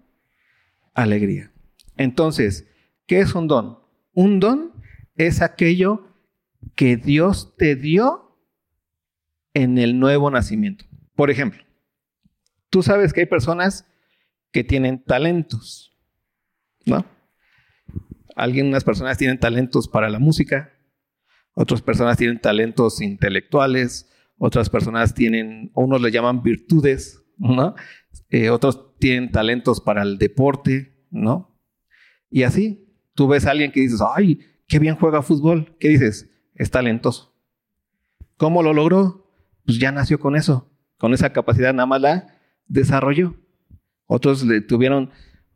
alegría. 0.93 1.51
Entonces, 1.97 2.67
¿qué 3.05 3.19
es 3.19 3.35
un 3.35 3.47
don? 3.47 3.79
Un 4.13 4.39
don 4.39 4.73
es 5.15 5.41
aquello 5.41 6.07
que 6.75 6.97
Dios 6.97 7.55
te 7.57 7.75
dio 7.75 8.37
en 9.53 9.77
el 9.77 9.99
nuevo 9.99 10.29
nacimiento. 10.31 10.85
Por 11.15 11.29
ejemplo, 11.31 11.63
tú 12.69 12.83
sabes 12.83 13.13
que 13.13 13.21
hay 13.21 13.25
personas 13.25 13.85
que 14.51 14.63
tienen 14.63 15.03
talentos, 15.03 15.97
¿no? 16.85 17.05
Algunas 18.35 18.83
personas 18.83 19.17
tienen 19.17 19.39
talentos 19.39 19.87
para 19.87 20.09
la 20.09 20.19
música, 20.19 20.73
otras 21.55 21.81
personas 21.81 22.17
tienen 22.17 22.39
talentos 22.39 23.01
intelectuales, 23.01 24.11
otras 24.37 24.69
personas 24.69 25.13
tienen, 25.13 25.71
unos 25.73 26.01
le 26.01 26.11
llaman 26.11 26.43
virtudes, 26.43 27.23
¿no? 27.37 27.75
Eh, 28.29 28.49
otros 28.49 28.97
tienen 28.99 29.31
talentos 29.31 29.81
para 29.81 30.03
el 30.03 30.17
deporte, 30.17 31.07
¿no? 31.09 31.57
Y 32.29 32.43
así, 32.43 32.93
tú 33.13 33.27
ves 33.27 33.45
a 33.45 33.51
alguien 33.51 33.71
que 33.71 33.79
dices, 33.79 34.01
ay, 34.15 34.39
qué 34.67 34.79
bien 34.79 34.95
juega 34.95 35.21
fútbol. 35.21 35.77
¿Qué 35.79 35.89
dices? 35.89 36.29
Es 36.53 36.69
talentoso. 36.69 37.33
¿Cómo 38.37 38.61
lo 38.61 38.73
logró? 38.73 39.31
Pues 39.65 39.79
ya 39.79 39.91
nació 39.91 40.19
con 40.19 40.35
eso, 40.35 40.69
con 40.97 41.13
esa 41.13 41.31
capacidad, 41.31 41.73
nada 41.73 41.87
más 41.87 42.01
la 42.01 42.27
desarrolló. 42.67 43.35
Otros 44.05 44.43
le 44.43 44.61
tuvieron 44.61 45.11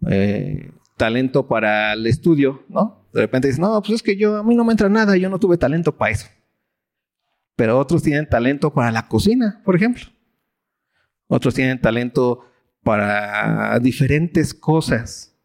eh, 0.09 0.71
talento 0.99 1.47
para 1.47 1.93
el 1.93 2.05
estudio, 2.05 2.65
¿no? 2.67 3.07
De 3.13 3.21
repente 3.21 3.47
dices, 3.47 3.59
no, 3.59 3.81
pues 3.81 3.93
es 3.95 4.03
que 4.03 4.17
yo, 4.17 4.35
a 4.35 4.43
mí 4.43 4.53
no 4.53 4.65
me 4.65 4.73
entra 4.73 4.89
nada, 4.89 5.15
yo 5.17 5.29
no 5.29 5.39
tuve 5.39 5.57
talento 5.57 5.97
para 5.97 6.11
eso. 6.11 6.27
Pero 7.55 7.79
otros 7.79 8.03
tienen 8.03 8.27
talento 8.27 8.71
para 8.73 8.91
la 8.91 9.07
cocina, 9.07 9.61
por 9.63 9.75
ejemplo. 9.75 10.03
Otros 11.27 11.55
tienen 11.55 11.79
talento 11.79 12.45
para 12.83 13.79
diferentes 13.79 14.53
cosas 14.53 15.35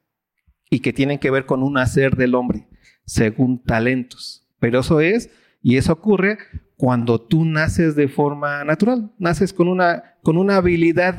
y 0.69 0.81
que 0.81 0.93
tienen 0.93 1.19
que 1.19 1.31
ver 1.31 1.47
con 1.47 1.63
un 1.63 1.79
hacer 1.79 2.17
del 2.17 2.35
hombre, 2.35 2.67
según 3.07 3.63
talentos. 3.63 4.49
Pero 4.59 4.81
eso 4.81 5.01
es, 5.01 5.31
y 5.63 5.77
eso 5.77 5.93
ocurre 5.93 6.39
cuando 6.77 7.21
tú 7.21 7.45
naces 7.45 7.95
de 7.95 8.09
forma 8.09 8.65
natural, 8.65 9.13
naces 9.19 9.53
con 9.53 9.69
una, 9.69 10.17
con 10.23 10.37
una 10.37 10.57
habilidad, 10.57 11.17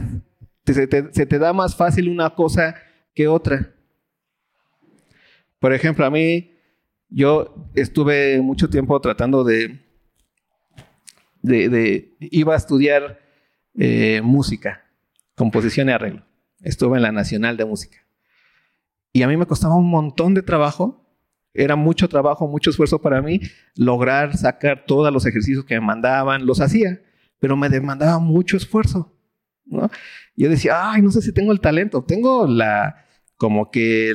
te, 0.65 0.73
se 0.73 1.25
te 1.25 1.39
da 1.39 1.53
más 1.53 1.75
fácil 1.75 2.09
una 2.09 2.35
cosa 2.35 2.75
que 3.13 3.29
otra. 3.29 3.74
Por 5.59 5.73
ejemplo, 5.73 6.05
a 6.05 6.09
mí, 6.09 6.51
yo 7.09 7.69
estuve 7.75 8.41
mucho 8.41 8.69
tiempo 8.69 8.99
tratando 8.99 9.43
de, 9.43 9.79
de, 11.41 12.15
iba 12.19 12.53
a 12.53 12.57
estudiar 12.57 13.19
eh, 13.75 14.21
música, 14.23 14.85
composición 15.35 15.89
y 15.89 15.91
arreglo. 15.91 16.25
Estuve 16.61 16.97
en 16.97 17.03
la 17.03 17.11
Nacional 17.11 17.57
de 17.57 17.65
Música. 17.65 17.97
Y 19.13 19.23
a 19.23 19.27
mí 19.27 19.37
me 19.37 19.45
costaba 19.45 19.75
un 19.75 19.89
montón 19.89 20.33
de 20.33 20.41
trabajo, 20.41 21.05
era 21.53 21.77
mucho 21.77 22.09
trabajo, 22.09 22.47
mucho 22.47 22.69
esfuerzo 22.69 23.01
para 23.01 23.21
mí 23.21 23.39
lograr 23.75 24.35
sacar 24.35 24.85
todos 24.85 25.11
los 25.13 25.25
ejercicios 25.25 25.63
que 25.63 25.75
me 25.75 25.85
mandaban, 25.85 26.45
los 26.45 26.59
hacía, 26.59 27.01
pero 27.39 27.55
me 27.55 27.69
demandaba 27.69 28.19
mucho 28.19 28.57
esfuerzo. 28.57 29.13
Yo 30.35 30.49
decía, 30.49 30.91
ay, 30.91 31.01
no 31.01 31.11
sé 31.11 31.21
si 31.21 31.31
tengo 31.31 31.51
el 31.53 31.61
talento, 31.61 32.03
tengo 32.03 32.45
la, 32.45 33.05
como 33.37 33.71
que 33.71 34.13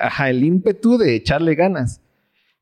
ajá, 0.00 0.30
el 0.30 0.44
ímpetu 0.44 0.98
de 0.98 1.14
echarle 1.14 1.54
ganas. 1.54 2.02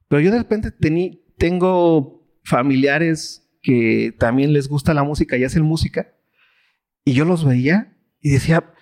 Pero 0.09 0.21
yo 0.21 0.31
de 0.31 0.39
repente 0.39 0.71
tení, 0.71 1.23
tengo 1.37 2.27
familiares 2.45 3.49
que 3.63 4.15
también 4.19 4.53
les 4.53 4.69
gusta 4.69 4.95
la 4.95 5.05
música 5.05 5.37
y 5.37 5.45
hacen 5.45 5.63
música. 5.63 6.15
Y 7.05 7.13
yo 7.13 7.25
los 7.25 7.45
veía 7.45 7.97
y 8.21 8.31
decía, 8.31 8.73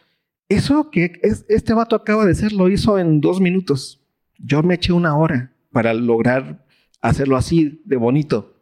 eso 0.49 0.91
que 0.91 1.13
es, 1.23 1.45
este 1.49 1.75
vato 1.75 1.97
acaba 1.97 2.25
de 2.25 2.33
hacer 2.33 2.53
lo 2.53 2.69
hizo 2.69 2.99
en 2.99 3.21
dos 3.21 3.41
minutos. 3.41 4.05
Yo 4.39 4.63
me 4.63 4.75
eché 4.75 4.93
una 4.93 5.17
hora 5.17 5.53
para 5.73 5.95
lograr 5.95 6.65
hacerlo 7.01 7.37
así 7.37 7.83
de 7.85 7.97
bonito. 7.97 8.61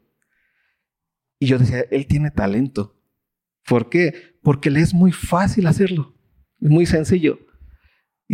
Y 1.39 1.47
yo 1.47 1.59
decía, 1.59 1.85
él 1.91 2.07
tiene 2.07 2.31
talento. 2.31 3.01
¿Por 3.67 3.89
qué? 3.89 4.39
Porque 4.43 4.71
le 4.71 4.81
es 4.81 4.95
muy 4.95 5.13
fácil 5.13 5.67
hacerlo. 5.67 6.15
Es 6.61 6.71
muy 6.71 6.87
sencillo. 6.87 7.39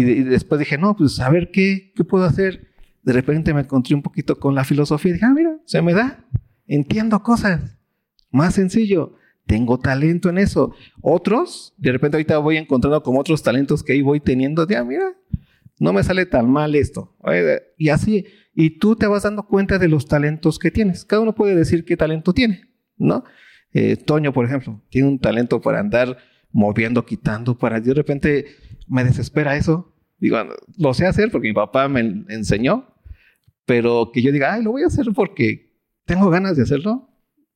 Y, 0.01 0.23
después 0.25 0.59
dije, 0.59 0.79
no, 0.79 0.97
pues 0.97 1.21
a 1.21 1.31
ver 1.31 1.51
qué, 1.51 1.93
qué 1.95 2.05
puedo 2.05 2.25
hacer. 2.25 2.69
De 3.03 3.13
repente 3.13 3.55
me 3.55 3.61
encontré 3.61 3.95
un 3.95 4.03
poquito 4.03 4.39
con 4.39 4.55
la 4.55 4.65
filosofía 4.65 5.11
y 5.11 5.13
dije, 5.15 5.27
ah, 5.27 5.35
mira, 5.35 5.57
se 5.65 5.81
me 5.83 5.95
da 5.95 6.27
entiendo 6.71 7.23
cosas. 7.23 7.77
Más 8.31 8.55
sencillo, 8.55 9.17
tengo 9.47 9.79
talento 9.79 10.31
en 10.31 10.39
eso. 10.39 10.75
Otros, 11.03 11.75
de 11.77 11.93
repente 11.93 12.17
ahorita 12.17 12.39
voy 12.39 12.57
encontrando 12.57 13.03
como 13.03 13.21
otros 13.21 13.43
talentos 13.43 13.83
que 13.83 13.93
ahí 13.93 14.03
voy 14.03 14.21
teniendo, 14.21 14.67
ya 14.67 14.85
mira, 14.85 15.13
no 15.81 15.93
me 15.93 16.05
sale 16.05 16.27
tan 16.27 16.49
mal 16.49 16.75
esto. 16.77 17.17
Y 17.77 17.89
así, 17.89 18.25
y 18.55 18.79
tú 18.79 18.95
te 18.95 19.09
vas 19.09 19.25
dando 19.25 19.47
cuenta 19.47 19.79
de 19.79 19.89
los 19.89 20.07
talentos 20.07 20.59
que 20.59 20.71
tienes. 20.71 21.05
Cada 21.05 21.23
uno 21.23 21.35
puede 21.35 21.57
decir 21.57 21.85
qué 21.85 21.97
talento 21.97 22.33
tiene, 22.33 22.71
¿no? 22.97 23.25
Eh, 23.73 23.97
Toño, 23.97 24.33
por 24.33 24.47
ejemplo, 24.47 24.81
tiene 24.91 25.09
un 25.09 25.19
talento 25.19 25.61
para 25.61 25.81
andar 25.81 26.19
moviendo, 26.53 27.05
quitando, 27.05 27.57
para 27.57 27.81
de 27.81 27.95
repente 27.95 28.47
me 28.89 29.05
desespera 29.05 29.57
eso. 29.57 29.95
Digo, 30.19 30.39
lo 30.77 30.95
sé 30.95 31.07
hacer 31.07 31.31
porque 31.31 31.49
mi 31.49 31.55
papá 31.55 31.89
me 31.89 32.01
enseñó, 32.29 32.95
pero 33.65 34.11
que 34.13 34.23
yo 34.23 34.33
diga, 34.33 34.55
ay, 34.55 34.63
lo 34.63 34.73
voy 34.73 34.83
a 34.83 34.89
hacer 34.89 35.07
porque 35.15 35.75
tengo 36.05 36.29
ganas 36.29 36.57
de 36.57 36.63
hacerlo, 36.63 37.09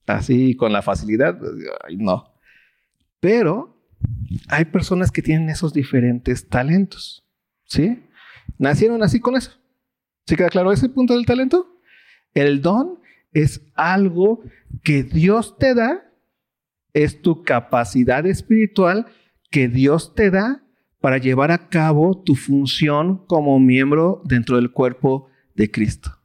así 0.06 0.54
con 0.54 0.72
la 0.72 0.82
facilidad, 0.82 1.38
ay, 1.86 1.96
no. 1.96 2.32
Pero 3.20 3.74
hay 4.48 4.66
personas 4.66 5.10
que 5.10 5.22
tienen 5.22 5.48
esos 5.48 5.72
diferentes 5.72 6.48
talentos, 6.48 7.24
¿sí? 7.64 8.02
Nacieron 8.58 9.02
así 9.02 9.20
con 9.20 9.36
eso. 9.36 9.52
¿Sí 10.26 10.36
queda 10.36 10.48
claro 10.48 10.72
ese 10.72 10.88
punto 10.88 11.14
del 11.14 11.26
talento? 11.26 11.78
El 12.32 12.62
don 12.62 12.98
es 13.32 13.60
algo 13.74 14.42
que 14.82 15.02
Dios 15.02 15.58
te 15.58 15.74
da, 15.74 16.10
es 16.94 17.20
tu 17.20 17.42
capacidad 17.42 18.24
espiritual 18.24 19.06
que 19.50 19.68
Dios 19.68 20.14
te 20.14 20.30
da 20.30 20.62
para 21.00 21.18
llevar 21.18 21.50
a 21.50 21.68
cabo 21.68 22.22
tu 22.22 22.34
función 22.34 23.26
como 23.26 23.60
miembro 23.60 24.22
dentro 24.24 24.56
del 24.56 24.70
cuerpo 24.70 25.28
de 25.54 25.70
Cristo. 25.70 26.18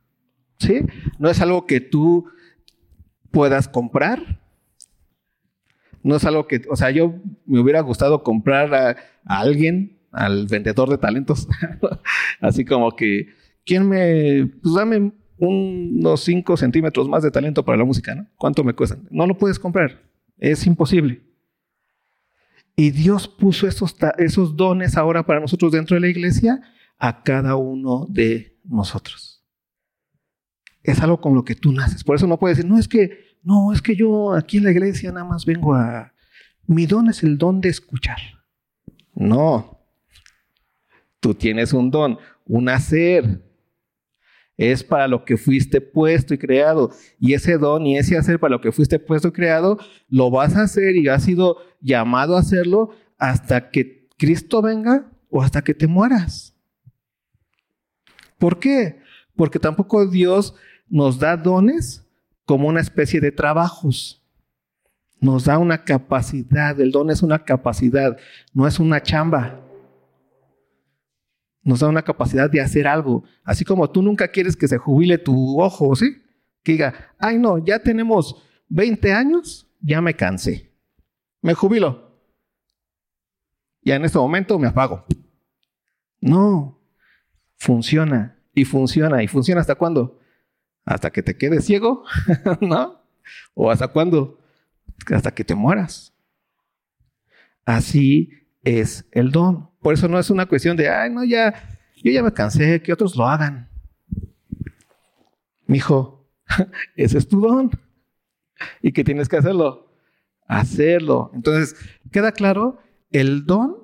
¿Sí? 0.57 0.81
No 1.17 1.29
es 1.29 1.41
algo 1.41 1.65
que 1.65 1.81
tú 1.81 2.29
puedas 3.31 3.67
comprar. 3.67 4.39
No 6.01 6.15
es 6.15 6.23
algo 6.23 6.47
que, 6.47 6.61
o 6.69 6.75
sea, 6.75 6.91
yo 6.91 7.15
me 7.45 7.59
hubiera 7.59 7.81
gustado 7.81 8.23
comprar 8.23 8.73
a, 8.73 8.95
alguien, 9.25 9.99
al 10.11 10.47
vendedor 10.47 10.89
de 10.89 10.97
talentos, 10.97 11.47
así 12.39 12.63
como 12.63 12.95
que, 12.95 13.27
¿quién 13.65 13.87
me, 13.87 14.49
pues 14.61 14.75
dame 14.75 15.11
unos 15.37 16.21
5 16.21 16.55
centímetros 16.57 17.09
más 17.09 17.23
de 17.23 17.31
talento 17.31 17.65
para 17.65 17.77
la 17.77 17.85
música, 17.85 18.15
¿no? 18.15 18.27
¿Cuánto 18.37 18.63
me 18.63 18.73
cuestan? 18.73 19.07
No 19.11 19.27
lo 19.27 19.37
puedes 19.37 19.59
comprar, 19.59 20.08
es 20.39 20.65
imposible. 20.65 21.21
Y 22.75 22.91
Dios 22.91 23.27
puso 23.27 23.67
esos, 23.67 23.95
esos 24.17 24.55
dones 24.55 24.95
ahora 24.95 25.25
para 25.25 25.39
nosotros 25.39 25.71
dentro 25.71 25.95
de 25.95 26.01
la 26.01 26.07
iglesia 26.07 26.61
a 26.97 27.23
cada 27.23 27.55
uno 27.55 28.07
de 28.09 28.57
nosotros. 28.63 29.43
Es 30.81 31.01
algo 31.01 31.19
con 31.19 31.35
lo 31.35 31.43
que 31.43 31.55
tú 31.55 31.73
naces. 31.73 32.03
Por 32.03 32.15
eso 32.15 32.25
no 32.25 32.39
puedes 32.39 32.57
decir, 32.57 32.71
no 32.71 32.79
es 32.79 32.87
que, 32.87 33.35
no, 33.43 33.73
es 33.73 33.81
que 33.81 33.95
yo 33.95 34.33
aquí 34.33 34.57
en 34.57 34.63
la 34.63 34.71
iglesia 34.71 35.11
nada 35.11 35.25
más 35.25 35.45
vengo 35.45 35.75
a... 35.75 36.13
Mi 36.67 36.85
don 36.85 37.09
es 37.09 37.23
el 37.23 37.37
don 37.37 37.61
de 37.61 37.69
escuchar. 37.69 38.17
No. 39.13 39.81
Tú 41.19 41.33
tienes 41.33 41.73
un 41.73 41.91
don, 41.91 42.17
un 42.45 42.69
hacer. 42.69 43.43
Es 44.59 44.83
para 44.83 45.07
lo 45.07 45.23
que 45.23 45.37
fuiste 45.37 45.79
puesto 45.79 46.33
y 46.33 46.37
creado. 46.37 46.91
Y 47.17 47.33
ese 47.33 47.57
don 47.57 47.87
y 47.87 47.97
ese 47.97 48.17
hacer 48.17 48.41
para 48.41 48.51
lo 48.51 48.59
que 48.59 48.73
fuiste 48.73 48.99
puesto 48.99 49.29
y 49.29 49.31
creado, 49.31 49.79
lo 50.09 50.29
vas 50.29 50.57
a 50.57 50.63
hacer 50.63 50.97
y 50.97 51.07
has 51.07 51.23
sido 51.23 51.59
llamado 51.79 52.35
a 52.35 52.41
hacerlo 52.41 52.89
hasta 53.17 53.71
que 53.71 54.09
Cristo 54.17 54.61
venga 54.61 55.09
o 55.29 55.41
hasta 55.41 55.61
que 55.61 55.73
te 55.73 55.87
mueras. 55.87 56.53
¿Por 58.37 58.59
qué? 58.59 58.99
Porque 59.33 59.59
tampoco 59.59 60.05
Dios 60.05 60.53
nos 60.89 61.19
da 61.19 61.37
dones 61.37 62.05
como 62.43 62.67
una 62.67 62.81
especie 62.81 63.21
de 63.21 63.31
trabajos. 63.31 64.21
Nos 65.21 65.45
da 65.45 65.57
una 65.57 65.85
capacidad. 65.85 66.77
El 66.81 66.91
don 66.91 67.11
es 67.11 67.23
una 67.23 67.45
capacidad, 67.45 68.17
no 68.53 68.67
es 68.67 68.77
una 68.77 69.01
chamba. 69.01 69.61
Nos 71.61 71.81
da 71.81 71.87
una 71.87 72.03
capacidad 72.03 72.49
de 72.49 72.61
hacer 72.61 72.87
algo. 72.87 73.23
Así 73.43 73.65
como 73.65 73.89
tú 73.89 74.01
nunca 74.01 74.27
quieres 74.29 74.55
que 74.55 74.67
se 74.67 74.77
jubile 74.77 75.17
tu 75.17 75.61
ojo, 75.61 75.95
¿sí? 75.95 76.21
Que 76.63 76.73
diga, 76.73 77.13
ay 77.19 77.37
no, 77.37 77.57
ya 77.57 77.79
tenemos 77.79 78.43
20 78.69 79.13
años, 79.13 79.67
ya 79.81 80.01
me 80.01 80.15
cansé. 80.15 80.71
Me 81.41 81.53
jubilo. 81.53 82.09
Ya 83.81 83.95
en 83.95 84.05
este 84.05 84.17
momento 84.17 84.59
me 84.59 84.67
apago. 84.67 85.05
No, 86.21 86.79
funciona 87.57 88.37
y 88.53 88.65
funciona 88.65 89.23
y 89.23 89.27
funciona 89.27 89.61
hasta 89.61 89.75
cuándo? 89.75 90.19
Hasta 90.85 91.11
que 91.11 91.23
te 91.23 91.37
quedes 91.37 91.65
ciego, 91.65 92.03
¿no? 92.61 93.01
¿O 93.53 93.69
hasta 93.69 93.87
cuándo? 93.87 94.39
Hasta 95.13 95.31
que 95.31 95.43
te 95.43 95.55
mueras. 95.55 96.13
Así 97.65 98.31
es 98.63 99.07
el 99.11 99.31
don. 99.31 99.68
Por 99.81 99.93
eso 99.93 100.07
no 100.07 100.19
es 100.19 100.29
una 100.29 100.45
cuestión 100.45 100.75
de, 100.75 100.89
ay, 100.89 101.09
no, 101.09 101.23
ya, 101.23 101.53
yo 102.03 102.11
ya 102.11 102.23
me 102.23 102.33
cansé, 102.33 102.81
que 102.81 102.93
otros 102.93 103.15
lo 103.15 103.27
hagan. 103.27 103.69
Mijo, 105.67 106.27
ese 106.95 107.17
es 107.17 107.27
tu 107.27 107.39
don. 107.39 107.71
¿Y 108.81 108.91
qué 108.91 109.03
tienes 109.03 109.29
que 109.29 109.37
hacerlo? 109.37 109.91
Hacerlo. 110.47 111.31
Entonces, 111.33 111.75
queda 112.11 112.31
claro, 112.31 112.79
el 113.11 113.45
don 113.45 113.77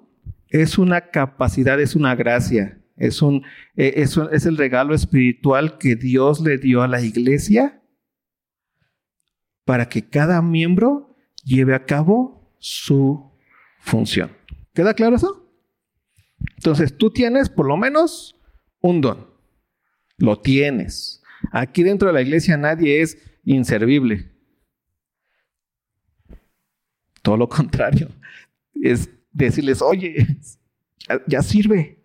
es 0.50 0.78
una 0.78 1.10
capacidad, 1.10 1.80
es 1.80 1.96
una 1.96 2.16
gracia. 2.16 2.82
Es, 2.98 3.22
un, 3.22 3.44
eh, 3.76 3.94
es, 3.98 4.18
es 4.32 4.46
el 4.46 4.58
regalo 4.58 4.96
espiritual 4.96 5.78
que 5.78 5.96
Dios 5.96 6.40
le 6.40 6.58
dio 6.58 6.82
a 6.82 6.88
la 6.88 7.02
iglesia 7.02 7.82
para 9.66 9.90
que 9.90 10.08
cada 10.08 10.42
miembro 10.42 11.16
lleve 11.44 11.76
a 11.76 11.86
cabo 11.86 12.54
su 12.60 13.32
función. 13.80 14.32
¿Queda 14.74 14.94
claro 14.94 15.18
eso? 15.18 15.45
Entonces, 16.58 16.98
tú 16.98 17.12
tienes 17.12 17.50
por 17.50 17.68
lo 17.68 17.78
menos 17.78 18.36
un 18.80 19.02
don. 19.02 19.28
Lo 20.18 20.40
tienes. 20.40 21.24
Aquí 21.52 21.84
dentro 21.84 22.08
de 22.08 22.14
la 22.14 22.22
iglesia 22.22 22.58
nadie 22.58 23.02
es 23.02 23.18
inservible. 23.44 24.32
Todo 27.22 27.38
lo 27.38 27.50
contrario. 27.50 28.10
Es 28.74 29.10
decirles, 29.32 29.82
oye, 29.82 30.28
ya 31.28 31.42
sirve. 31.42 32.04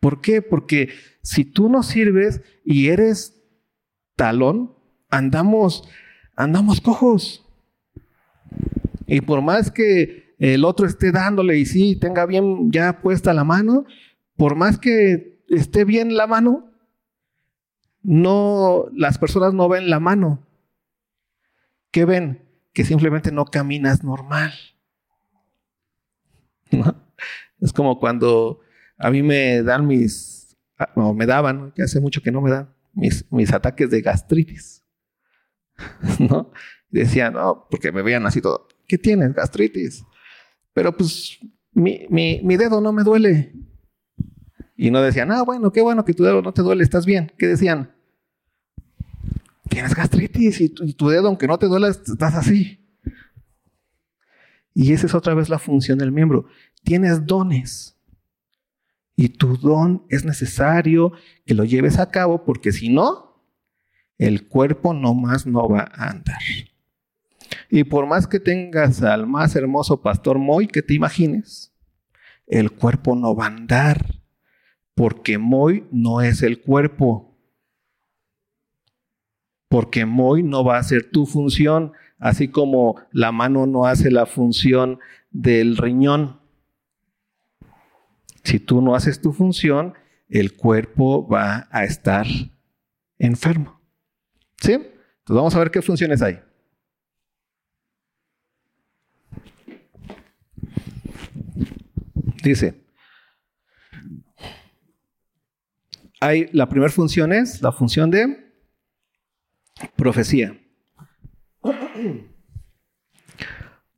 ¿Por 0.00 0.20
qué? 0.20 0.42
Porque 0.42 0.90
si 1.22 1.44
tú 1.44 1.68
no 1.68 1.82
sirves 1.82 2.40
y 2.64 2.88
eres 2.88 3.42
talón, 4.14 4.74
andamos, 5.08 5.88
andamos 6.36 6.80
cojos. 6.80 7.44
Y 9.06 9.20
por 9.20 9.42
más 9.42 9.70
que 9.70 10.25
el 10.38 10.64
otro 10.64 10.86
esté 10.86 11.12
dándole 11.12 11.58
y 11.58 11.66
sí 11.66 11.96
tenga 11.96 12.26
bien 12.26 12.70
ya 12.70 13.00
puesta 13.00 13.32
la 13.32 13.44
mano, 13.44 13.84
por 14.36 14.54
más 14.56 14.78
que 14.78 15.40
esté 15.48 15.84
bien 15.84 16.16
la 16.16 16.26
mano, 16.26 16.70
no, 18.02 18.86
las 18.92 19.18
personas 19.18 19.54
no 19.54 19.68
ven 19.68 19.90
la 19.90 19.98
mano. 19.98 20.46
¿Qué 21.90 22.04
ven? 22.04 22.46
Que 22.72 22.84
simplemente 22.84 23.32
no 23.32 23.46
caminas 23.46 24.04
normal. 24.04 24.52
Es 27.60 27.72
como 27.72 27.98
cuando 27.98 28.60
a 28.98 29.10
mí 29.10 29.22
me 29.22 29.62
dan 29.62 29.86
mis, 29.86 30.56
ah, 30.78 30.90
no, 30.94 31.14
me 31.14 31.26
daban, 31.26 31.72
que 31.72 31.82
hace 31.82 32.00
mucho 32.00 32.22
que 32.22 32.30
no 32.30 32.42
me 32.42 32.50
dan, 32.50 32.74
mis, 32.92 33.24
mis 33.32 33.52
ataques 33.52 33.90
de 33.90 34.02
gastritis. 34.02 34.84
¿No? 36.18 36.52
Decían, 36.90 37.32
no, 37.34 37.66
porque 37.70 37.92
me 37.92 38.02
veían 38.02 38.26
así 38.26 38.40
todo, 38.40 38.68
¿qué 38.86 38.98
tienes? 38.98 39.34
Gastritis. 39.34 40.04
Pero 40.76 40.94
pues 40.94 41.38
mi, 41.72 42.04
mi, 42.10 42.38
mi 42.44 42.58
dedo 42.58 42.82
no 42.82 42.92
me 42.92 43.02
duele. 43.02 43.54
Y 44.76 44.90
no 44.90 45.00
decían, 45.00 45.32
ah, 45.32 45.42
bueno, 45.42 45.72
qué 45.72 45.80
bueno 45.80 46.04
que 46.04 46.12
tu 46.12 46.22
dedo 46.22 46.42
no 46.42 46.52
te 46.52 46.60
duele, 46.60 46.84
estás 46.84 47.06
bien. 47.06 47.32
¿Qué 47.38 47.46
decían? 47.46 47.94
Tienes 49.70 49.94
gastritis 49.94 50.60
y 50.60 50.68
tu, 50.68 50.84
y 50.84 50.92
tu 50.92 51.08
dedo, 51.08 51.28
aunque 51.28 51.46
no 51.46 51.58
te 51.58 51.64
duele, 51.64 51.88
estás 51.88 52.34
así. 52.34 52.86
Y 54.74 54.92
esa 54.92 55.06
es 55.06 55.14
otra 55.14 55.32
vez 55.32 55.48
la 55.48 55.58
función 55.58 55.96
del 55.96 56.12
miembro. 56.12 56.44
Tienes 56.84 57.24
dones. 57.24 57.96
Y 59.16 59.30
tu 59.30 59.56
don 59.56 60.04
es 60.10 60.26
necesario 60.26 61.12
que 61.46 61.54
lo 61.54 61.64
lleves 61.64 61.98
a 61.98 62.10
cabo 62.10 62.44
porque 62.44 62.70
si 62.70 62.90
no, 62.90 63.42
el 64.18 64.46
cuerpo 64.46 64.92
nomás 64.92 65.46
no 65.46 65.70
va 65.70 65.90
a 65.90 66.10
andar. 66.10 66.36
Y 67.70 67.84
por 67.84 68.06
más 68.06 68.26
que 68.26 68.40
tengas 68.40 69.02
al 69.02 69.26
más 69.26 69.56
hermoso 69.56 70.00
pastor 70.00 70.38
Moy 70.38 70.66
que 70.68 70.82
te 70.82 70.94
imagines, 70.94 71.72
el 72.46 72.70
cuerpo 72.72 73.16
no 73.16 73.34
va 73.34 73.44
a 73.44 73.48
andar 73.48 74.22
porque 74.94 75.36
Moy 75.36 75.86
no 75.92 76.22
es 76.22 76.42
el 76.42 76.62
cuerpo. 76.62 77.38
Porque 79.68 80.06
Moy 80.06 80.42
no 80.42 80.64
va 80.64 80.76
a 80.76 80.80
hacer 80.80 81.10
tu 81.10 81.26
función, 81.26 81.92
así 82.18 82.48
como 82.48 82.96
la 83.12 83.30
mano 83.30 83.66
no 83.66 83.84
hace 83.84 84.10
la 84.10 84.26
función 84.26 84.98
del 85.30 85.76
riñón. 85.76 86.40
Si 88.42 88.60
tú 88.60 88.80
no 88.80 88.94
haces 88.94 89.20
tu 89.20 89.32
función, 89.32 89.94
el 90.28 90.56
cuerpo 90.56 91.28
va 91.28 91.68
a 91.70 91.84
estar 91.84 92.26
enfermo. 93.18 93.80
¿Sí? 94.60 94.72
Entonces 94.72 94.92
vamos 95.28 95.54
a 95.54 95.58
ver 95.58 95.70
qué 95.70 95.82
funciones 95.82 96.22
hay. 96.22 96.45
Dice, 102.48 102.80
hay, 106.20 106.48
la 106.52 106.68
primera 106.68 106.92
función 106.92 107.32
es 107.32 107.60
la 107.60 107.72
función 107.72 108.08
de 108.08 108.52
profecía. 109.96 110.56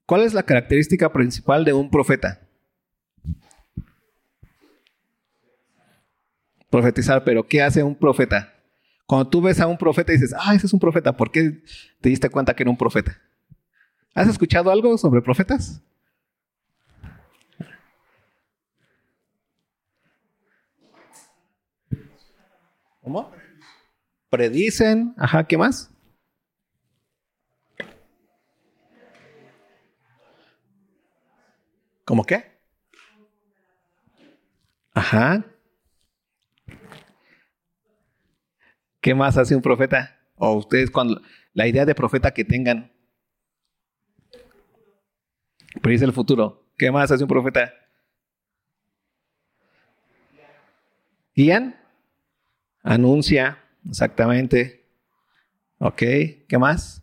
¿Cuál 0.06 0.22
es 0.22 0.32
la 0.32 0.42
característica 0.42 1.12
principal 1.12 1.62
de 1.66 1.74
un 1.74 1.90
profeta? 1.90 2.40
Profetizar, 6.70 7.24
pero 7.24 7.46
¿qué 7.46 7.60
hace 7.60 7.82
un 7.82 7.94
profeta? 7.94 8.54
Cuando 9.06 9.28
tú 9.28 9.42
ves 9.42 9.60
a 9.60 9.66
un 9.66 9.76
profeta 9.76 10.12
y 10.12 10.16
dices, 10.16 10.34
ah, 10.38 10.54
ese 10.54 10.66
es 10.66 10.72
un 10.72 10.80
profeta, 10.80 11.14
¿por 11.14 11.30
qué 11.30 11.62
te 12.00 12.08
diste 12.08 12.30
cuenta 12.30 12.54
que 12.54 12.62
era 12.62 12.70
un 12.70 12.78
profeta? 12.78 13.20
¿Has 14.14 14.26
escuchado 14.26 14.70
algo 14.70 14.96
sobre 14.96 15.20
profetas? 15.20 15.82
¿Cómo? 23.08 23.32
Predicen, 24.28 25.14
ajá, 25.16 25.46
¿qué 25.46 25.56
más? 25.56 25.90
¿Cómo 32.04 32.22
qué? 32.24 32.44
Ajá. 34.92 35.42
¿Qué 39.00 39.14
más 39.14 39.38
hace 39.38 39.56
un 39.56 39.62
profeta? 39.62 40.20
O 40.36 40.52
ustedes 40.52 40.90
cuando 40.90 41.22
la 41.54 41.66
idea 41.66 41.86
de 41.86 41.94
profeta 41.94 42.34
que 42.34 42.44
tengan. 42.44 42.92
Predice 45.80 46.04
el 46.04 46.12
futuro. 46.12 46.68
¿Qué 46.76 46.90
más 46.90 47.10
hace 47.10 47.24
un 47.24 47.28
profeta? 47.28 47.72
Guían. 51.34 51.87
Anuncia. 52.88 53.58
Exactamente. 53.86 54.88
Ok. 55.76 55.98
¿Qué 56.48 56.56
más? 56.58 57.02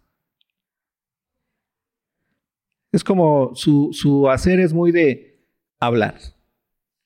Es 2.92 3.04
como 3.04 3.54
su, 3.54 3.92
su 3.94 4.28
hacer 4.32 4.60
es 4.60 4.74
muy 4.74 4.92
de 4.92 5.48
hablar. 5.80 6.18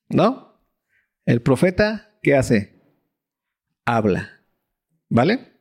¿No? 0.07 0.63
El 1.25 1.41
profeta, 1.41 2.17
¿qué 2.23 2.37
hace? 2.37 2.81
Habla. 3.83 4.43
¿Vale? 5.09 5.59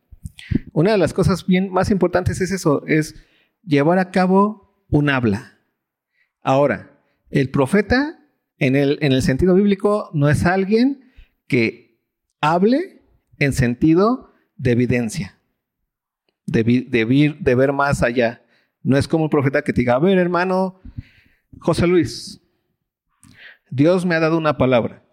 Una 0.73 0.93
de 0.93 0.99
las 0.99 1.13
cosas 1.13 1.45
bien 1.45 1.73
más 1.73 1.91
importantes 1.91 2.41
es 2.41 2.53
eso, 2.53 2.87
es 2.87 3.17
llevar 3.65 3.99
a 3.99 4.13
cabo 4.13 4.85
un 4.91 5.11
habla. 5.11 5.59
Ahora, 6.41 7.01
el 7.31 7.51
profeta 7.51 8.21
en 8.59 8.77
el, 8.77 8.97
en 9.01 9.11
el 9.11 9.23
sentido 9.23 9.57
bíblico 9.57 10.09
no 10.15 10.29
es 10.29 10.47
alguien 10.47 11.13
que 11.49 12.01
hable 12.41 12.98
en 13.39 13.53
sentido 13.53 14.33
de 14.57 14.73
evidencia, 14.73 15.39
de, 16.47 16.63
de, 16.63 17.55
ver 17.55 17.73
más 17.73 18.03
allá. 18.03 18.45
No 18.83 18.97
es 18.97 19.07
como 19.07 19.25
un 19.25 19.31
profeta 19.31 19.63
que 19.63 19.73
te 19.73 19.83
diga, 19.83 19.95
a 19.95 19.99
ver 19.99 20.19
hermano 20.19 20.81
José 21.61 21.87
Luis, 21.87 22.41
Dios 23.71 24.07
me 24.07 24.15
ha 24.15 24.21
dado 24.21 24.39
una 24.39 24.57
palabra 24.57 25.05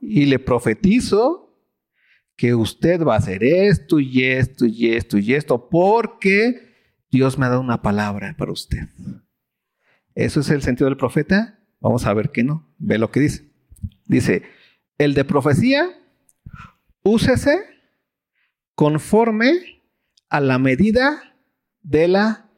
y 0.00 0.26
le 0.26 0.38
profetizo 0.38 1.50
que 2.36 2.54
usted 2.54 3.02
va 3.02 3.14
a 3.14 3.18
hacer 3.18 3.44
esto 3.44 4.00
y 4.00 4.24
esto 4.24 4.64
y 4.64 4.88
esto 4.88 5.18
y 5.18 5.34
esto 5.34 5.68
porque 5.68 6.70
Dios 7.10 7.38
me 7.38 7.46
ha 7.46 7.50
dado 7.50 7.60
una 7.60 7.82
palabra 7.82 8.34
para 8.38 8.52
usted. 8.52 8.88
¿Eso 10.14 10.40
es 10.40 10.50
el 10.50 10.62
sentido 10.62 10.88
del 10.88 10.96
profeta? 10.96 11.58
Vamos 11.80 12.06
a 12.06 12.14
ver 12.14 12.30
que 12.30 12.42
no. 12.42 12.68
Ve 12.78 12.98
lo 12.98 13.10
que 13.10 13.20
dice. 13.20 13.50
Dice, 14.06 14.42
el 14.98 15.14
de 15.14 15.24
profecía, 15.24 15.99
úsese 17.02 17.58
conforme 18.74 19.82
a 20.28 20.40
la 20.40 20.58
medida 20.58 21.34
de 21.82 22.08
la 22.08 22.48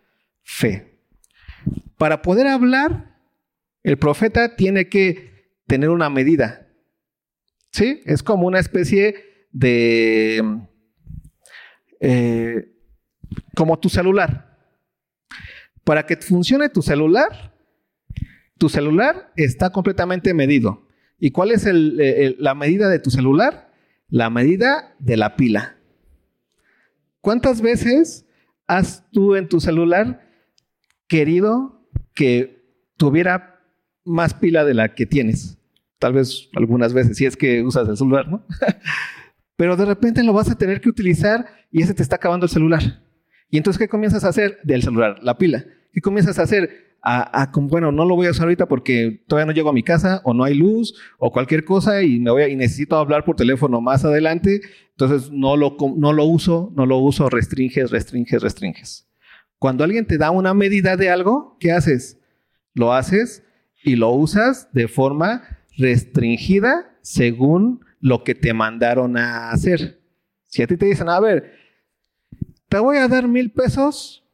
fe. 0.43 0.99
Para 1.97 2.23
poder 2.23 2.47
hablar, 2.47 3.19
el 3.83 3.99
profeta 3.99 4.57
tiene 4.57 4.89
que 4.89 5.33
tener 5.67 5.91
una 5.91 6.11
medida. 6.11 6.69
¿Sí? 7.71 8.01
Es 8.05 8.23
como 8.23 8.47
una 8.47 8.61
especie 8.61 9.15
de... 9.51 10.61
Eh, 12.01 12.69
como 13.55 13.79
tu 13.79 13.89
celular. 13.89 14.59
Para 15.85 16.05
que 16.07 16.17
funcione 16.17 16.69
tu 16.69 16.83
celular, 16.83 17.55
tu 18.59 18.69
celular 18.69 19.33
está 19.37 19.71
completamente 19.71 20.35
medido. 20.35 20.87
¿Y 21.19 21.31
cuál 21.31 21.53
es 21.53 21.67
la 21.67 22.55
medida 22.55 22.89
de 22.89 22.99
tu 22.99 23.11
celular? 23.11 23.62
La 24.13 24.29
medida 24.29 24.95
de 24.99 25.17
la 25.17 25.37
pila. 25.37 25.79
¿Cuántas 27.23 27.63
veces 27.63 28.27
has 28.67 29.11
tú 29.11 29.37
en 29.37 29.49
tu 29.49 29.59
celular 29.59 30.29
querido 31.09 31.89
que 32.15 32.63
tuviera 32.99 33.59
más 34.05 34.35
pila 34.35 34.67
de 34.67 34.75
la 34.75 34.95
que 34.95 35.07
tienes? 35.07 35.57
Tal 35.99 36.13
vez 36.13 36.51
algunas 36.55 36.93
veces, 36.93 37.17
si 37.17 37.25
es 37.25 37.39
que 37.39 37.63
usas 37.63 37.89
el 37.89 37.97
celular, 37.97 38.29
¿no? 38.29 38.45
Pero 39.57 39.79
de 39.79 39.87
repente 39.87 40.23
lo 40.23 40.35
vas 40.35 40.51
a 40.51 40.59
tener 40.59 40.83
que 40.83 40.91
utilizar 40.91 41.47
y 41.71 41.81
ese 41.83 41.95
te 41.95 42.03
está 42.03 42.17
acabando 42.17 42.45
el 42.45 42.53
celular. 42.53 43.03
Y 43.49 43.57
entonces, 43.57 43.79
¿qué 43.79 43.89
comienzas 43.89 44.25
a 44.25 44.29
hacer 44.29 44.59
del 44.63 44.83
celular? 44.83 45.23
La 45.23 45.39
pila. 45.39 45.65
¿Qué 45.91 46.03
comienzas 46.03 46.39
a 46.39 46.43
hacer? 46.43 46.92
A, 47.05 47.51
bueno, 47.57 47.91
no 47.91 48.05
lo 48.05 48.15
voy 48.15 48.29
a 48.29 48.31
usar 48.31 48.45
ahorita 48.45 48.67
porque 48.67 49.25
todavía 49.27 49.47
no 49.47 49.53
llego 49.53 49.71
a 49.71 49.73
mi 49.73 49.83
casa 49.83 50.21
o 50.23 50.35
no 50.35 50.45
hay 50.45 50.55
luz 50.55 50.95
o 51.19 51.33
cualquier 51.33 51.65
cosa 51.65 52.03
y 52.05 52.21
me 52.21 52.31
voy 52.31 52.45
y 52.45 52.55
necesito 52.55 52.97
hablar 52.97 53.25
por 53.25 53.35
teléfono 53.35 53.81
más 53.81 54.05
adelante 54.05 54.61
entonces 54.93 55.31
no 55.31 55.57
lo, 55.57 55.77
no 55.97 56.13
lo 56.13 56.25
uso, 56.25 56.73
no 56.77 56.87
lo 56.87 56.99
uso, 56.99 57.29
restringes, 57.29 57.91
restringes, 57.91 58.43
restringes. 58.43 59.09
Cuando 59.59 59.85
alguien 59.85 60.07
te 60.07 60.19
da 60.19 60.31
una 60.31 60.55
medida 60.55 60.97
de 60.97 61.11
algo, 61.11 61.57
¿qué 61.59 61.73
haces? 61.73 62.21
Lo 62.75 62.93
haces 62.93 63.43
y 63.83 63.97
lo 63.97 64.11
usas 64.11 64.69
de 64.73 64.89
forma 64.89 65.43
restringida 65.77 66.97
según 67.03 67.85
lo 68.01 68.23
que 68.23 68.35
te 68.35 68.53
mandaron 68.53 69.17
a 69.17 69.51
hacer. 69.51 70.01
Si 70.47 70.63
a 70.63 70.67
ti 70.67 70.77
te 70.77 70.87
dicen, 70.87 71.09
a 71.09 71.21
ver, 71.21 71.53
te 72.69 72.79
voy 72.79 72.99
a 72.99 73.09
dar 73.09 73.27
mil 73.27 73.51
pesos 73.51 74.25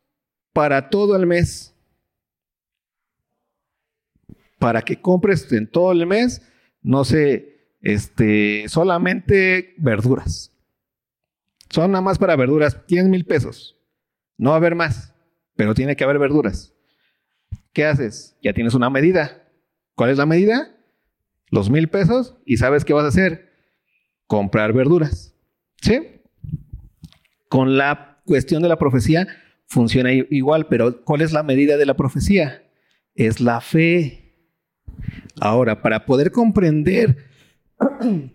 para 0.53 0.91
todo 0.91 1.17
el 1.17 1.27
mes, 1.27 1.75
para 4.59 4.83
que 4.83 5.01
compres 5.01 5.53
en 5.53 5.71
todo 5.71 5.93
el 5.93 6.07
mes, 6.07 6.43
no 6.83 7.05
sé, 7.05 7.77
este, 7.81 8.65
solamente 8.69 9.75
verduras. 9.79 10.53
Son 11.71 11.93
nada 11.93 12.03
más 12.03 12.19
para 12.19 12.37
verduras. 12.37 12.87
Tienes 12.87 13.09
mil 13.09 13.25
pesos. 13.25 13.77
No 14.37 14.51
va 14.51 14.57
a 14.57 14.59
haber 14.59 14.75
más, 14.75 15.15
pero 15.57 15.75
tiene 15.75 15.97
que 15.97 16.05
haber 16.05 16.19
verduras. 16.19 16.75
¿Qué 17.73 17.85
haces? 17.85 18.37
Ya 18.43 18.53
tienes 18.53 18.75
una 18.75 18.91
medida. 18.91 19.49
¿Cuál 19.95 20.11
es 20.11 20.19
la 20.19 20.27
medida? 20.27 20.77
Los 21.51 21.71
mil 21.71 21.89
pesos 21.89 22.37
y 22.45 22.57
sabes 22.57 22.85
qué 22.85 22.93
vas 22.93 23.05
a 23.05 23.09
hacer. 23.09 23.53
Comprar 24.27 24.73
verduras. 24.73 25.35
¿Sí? 25.81 26.23
Con 27.49 27.79
la 27.79 28.21
cuestión 28.25 28.63
de 28.63 28.69
la 28.69 28.79
profecía 28.79 29.27
funciona 29.67 30.13
igual, 30.13 30.67
pero 30.69 31.05
¿cuál 31.05 31.21
es 31.21 31.33
la 31.33 31.43
medida 31.43 31.77
de 31.77 31.87
la 31.87 31.95
profecía? 31.95 32.63
Es 33.15 33.41
la 33.41 33.61
fe. 33.61 34.18
Ahora, 35.41 35.83
para 35.83 36.07
poder 36.07 36.31
comprender 36.31 37.17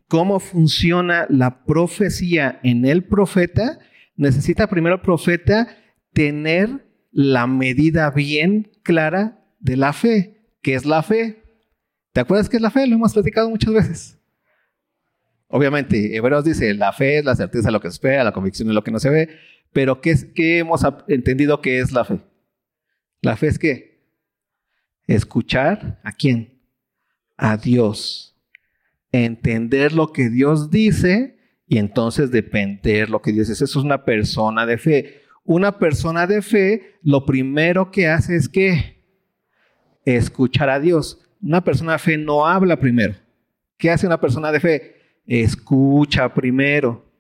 cómo 0.08 0.40
funciona 0.40 1.26
la 1.30 1.66
profecía 1.66 2.60
en 2.64 2.86
el 2.86 3.04
profeta, 3.04 3.80
necesita 4.16 4.68
primero 4.68 4.96
el 4.96 5.02
profeta 5.02 5.68
tener 6.14 6.86
la 7.12 7.48
medida 7.48 8.10
bien 8.12 8.72
clara 8.84 9.46
de 9.60 9.78
la 9.78 9.94
fe. 9.94 10.42
¿Qué 10.62 10.76
es 10.76 10.86
la 10.86 11.04
fe? 11.04 11.44
¿Te 12.14 12.22
acuerdas 12.22 12.50
qué 12.50 12.58
es 12.58 12.62
la 12.62 12.72
fe? 12.72 12.88
Lo 12.88 12.96
hemos 12.96 13.14
platicado 13.14 13.50
muchas 13.50 13.74
veces. 13.74 14.20
Obviamente, 15.48 16.16
Hebreos 16.16 16.46
dice, 16.46 16.74
la 16.74 16.94
fe 16.94 17.20
es 17.20 17.26
la 17.26 17.36
certeza 17.36 17.68
de 17.68 17.74
lo 17.74 17.80
que 17.80 17.90
se 17.90 17.94
espera, 17.94 18.24
la 18.24 18.32
convicción 18.32 18.68
de 18.68 18.74
lo 18.74 18.84
que 18.84 18.92
no 18.92 19.00
se 19.00 19.10
ve, 19.10 19.30
pero 19.72 20.02
¿qué, 20.02 20.12
es, 20.12 20.26
qué 20.34 20.60
hemos 20.60 20.82
entendido 21.08 21.62
que 21.62 21.80
es 21.80 21.92
la 21.92 22.06
fe? 22.06 22.20
La 23.22 23.36
fe 23.36 23.48
es 23.48 23.60
qué? 23.60 24.04
Escuchar 25.06 26.00
a 26.04 26.12
quién? 26.12 26.53
A 27.38 27.58
Dios 27.58 28.34
entender 29.14 29.94
lo 29.94 30.12
que 30.12 30.30
Dios 30.30 30.70
dice 30.70 31.38
y 31.68 31.78
entonces 31.78 32.32
depender 32.32 33.10
lo 33.10 33.22
que 33.22 33.32
Dios 33.32 33.48
dice. 33.48 33.64
Eso 33.64 33.80
es 33.80 33.86
una 33.86 34.04
persona 34.04 34.66
de 34.66 34.78
fe. 34.78 35.22
Una 35.46 35.78
persona 35.78 36.28
de 36.28 36.42
fe, 36.42 36.98
lo 37.02 37.26
primero 37.26 37.92
que 37.92 38.08
hace 38.08 38.36
es 38.36 38.50
que 38.50 39.04
escuchar 40.04 40.70
a 40.70 40.80
Dios. 40.80 41.22
Una 41.42 41.64
persona 41.64 41.94
de 41.94 42.00
fe 42.00 42.18
no 42.18 42.46
habla 42.46 42.80
primero. 42.80 43.16
¿Qué 43.78 43.92
hace 43.92 44.08
una 44.08 44.20
persona 44.20 44.52
de 44.52 44.60
fe? 44.60 44.96
Escucha 45.26 46.34
primero. 46.34 47.12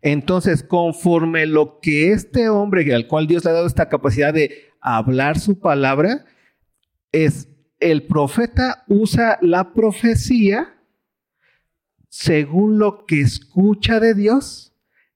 Entonces, 0.00 0.62
conforme 0.62 1.46
lo 1.46 1.78
que 1.80 2.12
este 2.12 2.48
hombre, 2.48 2.94
al 2.94 3.06
cual 3.06 3.26
Dios 3.26 3.44
le 3.44 3.50
ha 3.50 3.54
dado 3.54 3.66
esta 3.66 3.88
capacidad 3.88 4.32
de 4.32 4.70
hablar 4.80 5.38
su 5.38 5.60
palabra, 5.60 6.24
es 7.12 7.48
el 7.90 8.02
profeta 8.02 8.84
usa 8.88 9.38
la 9.42 9.72
profecía 9.72 10.74
según 12.08 12.78
lo 12.78 13.06
que 13.06 13.20
escucha 13.20 14.00
de 14.00 14.14
Dios, 14.14 14.74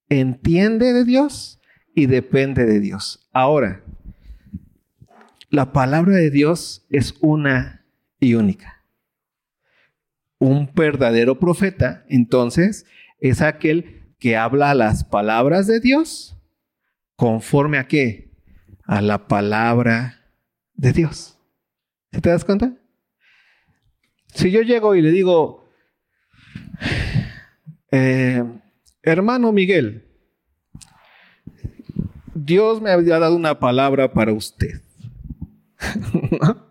entiende 0.09 0.93
de 0.93 1.05
Dios 1.05 1.61
y 1.95 2.07
depende 2.07 2.67
de 2.67 2.79
Dios. 2.79 3.29
Ahora, 3.33 3.83
la 5.49 5.73
palabra 5.73 6.15
de 6.15 6.31
Dios 6.31 6.87
es 6.91 7.15
una 7.21 7.85
y 8.21 8.35
única. 8.35 8.85
Un 10.39 10.71
verdadero 10.73 11.41
profeta, 11.41 12.05
entonces, 12.09 12.87
es 13.19 13.43
aquel 13.43 14.05
que 14.21 14.37
habla 14.37 14.75
las 14.75 15.03
palabras 15.03 15.67
de 15.67 15.81
Dios 15.81 16.37
conforme 17.17 17.79
a 17.79 17.89
qué? 17.89 18.31
A 18.85 19.03
la 19.03 19.27
palabra 19.27 20.21
de 20.75 20.93
Dios. 20.93 21.40
¿Se 22.13 22.21
te 22.21 22.29
das 22.29 22.45
cuenta? 22.45 22.77
Si 24.35 24.51
yo 24.51 24.63
llego 24.63 24.95
y 24.95 25.03
le 25.03 25.11
digo, 25.11 25.71
eh, 27.91 28.45
hermano 29.03 29.53
Miguel, 29.53 30.07
Dios 32.35 32.81
me 32.81 32.91
había 32.91 33.19
dado 33.19 33.37
una 33.37 33.59
palabra 33.59 34.13
para 34.13 34.33
usted. 34.33 34.83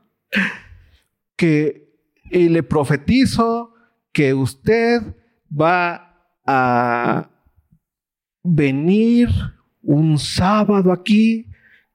que, 1.36 1.90
y 2.32 2.50
le 2.50 2.64
profetizo 2.64 3.74
que 4.12 4.34
usted 4.34 5.02
va 5.50 6.34
a 6.46 7.30
venir 8.44 9.30
un 9.82 10.18
sábado 10.18 10.92
aquí 10.92 11.48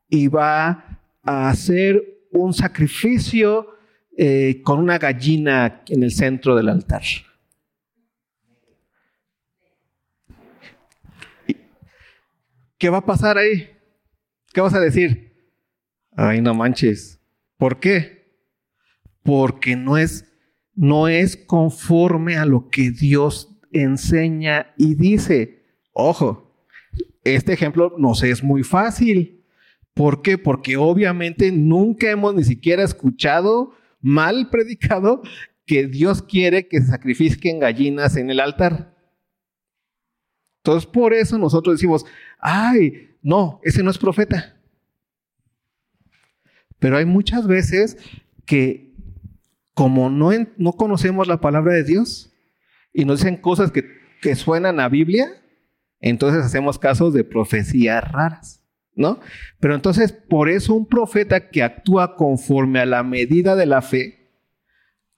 y 0.09 0.29
va 0.29 1.01
a 1.23 1.49
hacer 1.49 2.14
un 2.35 2.53
sacrificio 2.53 3.77
eh, 4.17 4.61
con 4.63 4.79
una 4.79 4.99
gallina 4.99 5.83
en 5.89 6.03
el 6.03 6.11
centro 6.11 6.55
del 6.55 6.69
altar. 6.69 7.03
¿Qué 12.79 12.91
va 12.91 12.99
a 12.99 13.07
pasar 13.07 13.39
ahí? 13.39 13.71
¿Qué 14.53 14.61
vas 14.61 14.75
a 14.75 14.81
decir? 14.81 15.33
Ay, 16.17 16.41
no 16.41 16.55
manches. 16.55 17.21
¿Por 17.57 17.81
qué? 17.81 18.37
Porque 19.23 19.75
no 19.75 19.97
es, 19.97 20.31
no 20.75 21.09
es 21.09 21.37
conforme 21.37 22.37
a 22.37 22.45
lo 22.45 22.69
que 22.69 22.91
Dios 22.91 23.59
enseña 23.73 24.75
y 24.77 24.95
dice. 24.97 25.65
Ojo, 25.93 26.67
este 27.23 27.53
ejemplo 27.53 27.95
nos 27.99 28.23
es 28.23 28.43
muy 28.43 28.65
fácil. 28.65 29.44
¿Por 29.95 30.23
qué? 30.23 30.39
Porque 30.39 30.77
obviamente 30.77 31.53
nunca 31.53 32.11
hemos 32.11 32.35
ni 32.35 32.45
siquiera 32.45 32.83
escuchado 32.83 33.75
mal 34.01 34.51
predicado 34.51 35.23
que 35.67 35.87
Dios 35.87 36.23
quiere 36.23 36.69
que 36.69 36.81
se 36.81 36.89
sacrifiquen 36.89 37.61
gallinas 37.61 38.17
en 38.17 38.29
el 38.31 38.41
altar. 38.41 38.95
Entonces, 40.59 40.87
por 40.87 41.15
eso 41.15 41.39
nosotros 41.39 41.77
decimos, 41.77 42.05
ay, 42.39 43.17
no, 43.23 43.61
ese 43.63 43.83
no 43.83 43.91
es 43.91 43.99
profeta. 43.99 44.57
Pero 46.79 46.97
hay 46.97 47.05
muchas 47.05 47.47
veces 47.47 47.97
que 48.45 48.95
como 49.75 50.09
no, 50.09 50.31
no 50.57 50.73
conocemos 50.73 51.27
la 51.27 51.41
palabra 51.41 51.75
de 51.75 51.85
Dios 51.85 52.33
y 52.93 53.05
nos 53.05 53.21
dicen 53.21 53.37
cosas 53.37 53.73
que, 53.73 53.85
que 54.23 54.37
suenan 54.37 54.81
a 54.81 54.89
Biblia, 54.89 55.29
entonces 56.01 56.45
hacemos 56.45 56.79
casos 56.79 57.13
de 57.13 57.25
profecías 57.25 58.11
raras, 58.11 58.64
¿no? 58.95 59.21
Pero 59.61 59.75
entonces, 59.75 60.13
por 60.13 60.49
eso 60.49 60.75
un 60.75 60.87
profeta 60.87 61.49
que 61.51 61.63
actúa 61.63 62.17
conforme 62.17 62.81
a 62.81 62.87
la 62.87 63.03
medida 63.03 63.57
de 63.57 63.67
la 63.67 63.83
fe, 63.83 64.31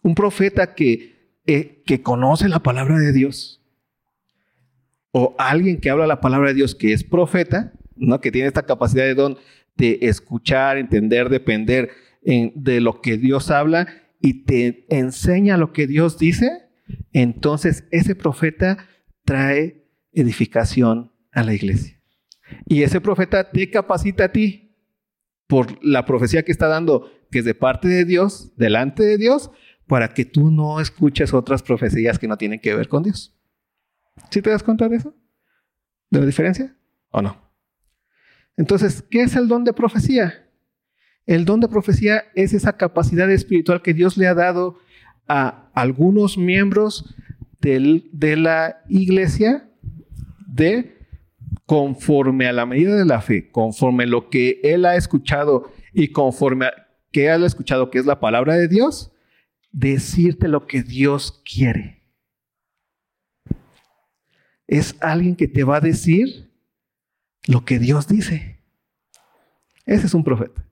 un 0.03 0.15
profeta 0.15 0.75
que, 0.75 1.41
eh, 1.47 1.83
que 1.85 2.03
conoce 2.03 2.49
la 2.49 2.61
palabra 2.61 2.99
de 2.99 3.12
Dios, 3.12 3.62
o 5.12 5.35
alguien 5.39 5.81
que 5.81 5.91
habla 5.91 6.07
la 6.07 6.21
palabra 6.21 6.49
de 6.49 6.55
Dios 6.55 6.75
que 6.75 6.93
es 6.93 7.03
profeta, 7.03 7.73
¿no? 7.97 8.21
que 8.21 8.31
tiene 8.31 8.49
esta 8.49 8.67
capacidad 8.67 9.05
de 9.05 9.15
don 9.15 9.39
de 9.77 9.99
escuchar, 10.03 10.79
entender, 10.79 11.29
depender 11.29 11.91
de 12.23 12.81
lo 12.81 13.01
que 13.01 13.19
Dios 13.19 13.51
habla 13.51 13.87
y 14.21 14.45
te 14.45 14.87
enseña 14.89 15.57
lo 15.57 15.73
que 15.73 15.87
Dios 15.87 16.19
dice, 16.19 16.69
entonces 17.12 17.85
ese 17.91 18.15
profeta 18.15 18.79
trae 19.25 19.87
edificación 20.12 21.12
a 21.33 21.43
la 21.43 21.55
iglesia. 21.55 21.95
Y 22.66 22.82
ese 22.82 23.00
profeta 23.00 23.50
te 23.50 23.70
capacita 23.70 24.24
a 24.24 24.32
ti 24.32 24.76
por 25.46 25.85
la 25.85 26.04
profecía 26.04 26.42
que 26.42 26.52
está 26.52 26.68
dando, 26.68 27.11
que 27.30 27.40
es 27.40 27.44
de 27.44 27.54
parte 27.54 27.88
de 27.88 28.04
Dios, 28.04 28.52
delante 28.56 29.02
de 29.02 29.18
Dios, 29.18 29.50
para 29.87 30.14
que 30.14 30.24
tú 30.24 30.50
no 30.50 30.80
escuches 30.80 31.32
otras 31.32 31.62
profecías 31.62 32.18
que 32.18 32.28
no 32.28 32.37
tienen 32.37 32.61
que 32.61 32.74
ver 32.74 32.88
con 32.88 33.04
Dios. 33.04 33.37
¿Sí 34.30 34.42
te 34.42 34.50
das 34.50 34.62
cuenta 34.62 34.88
de 34.88 34.96
eso? 34.96 35.14
¿De 36.11 36.20
la 36.20 36.26
diferencia? 36.26 36.76
¿O 37.11 37.22
no? 37.22 37.50
Entonces, 38.56 39.02
¿qué 39.11 39.22
es 39.22 39.37
el 39.37 39.48
don 39.48 39.64
de 39.64 39.72
profecía? 39.72 40.50
El 41.26 41.44
don 41.44 41.61
de 41.61 41.68
profecía 41.68 42.24
es 42.35 42.54
esa 42.54 42.76
capacidad 42.76 43.30
espiritual 43.30 43.82
que 43.82 43.94
Dios 43.94 44.16
le 44.16 44.26
ha 44.26 44.35
dado 44.35 44.78
a 45.28 45.70
algunos 45.74 46.38
miembros 46.38 47.14
de 47.61 48.37
la 48.37 48.82
iglesia 48.88 49.68
de 50.46 50.95
conforme 51.66 52.46
a 52.46 52.52
la 52.52 52.64
medida 52.64 52.96
de 52.96 53.05
la 53.05 53.20
fe, 53.20 53.50
conforme 53.50 54.07
lo 54.07 54.31
que 54.31 54.61
él 54.62 54.85
ha 54.87 54.96
escuchado 54.96 55.70
y 55.92 56.09
conforme 56.09 56.66
a 56.66 56.72
que 57.12 57.26
él 57.26 57.42
ha 57.42 57.46
escuchado 57.46 57.90
que 57.90 57.98
es 57.98 58.07
la 58.07 58.20
palabra 58.20 58.55
de 58.55 58.68
Dios, 58.68 59.12
decirte 59.72 60.48
lo 60.48 60.66
que 60.66 60.83
Dios 60.83 61.42
quiere 61.44 61.96
es 64.66 64.96
alguien 65.00 65.37
que 65.37 65.48
te 65.48 65.64
va 65.64 65.76
a 65.76 65.81
decir 65.81 66.50
lo 67.46 67.64
que 67.64 67.79
Dios 67.79 68.09
dice. 68.09 68.61
Ese 69.85 70.07
es 70.07 70.14
un 70.14 70.24
profeta. 70.24 70.64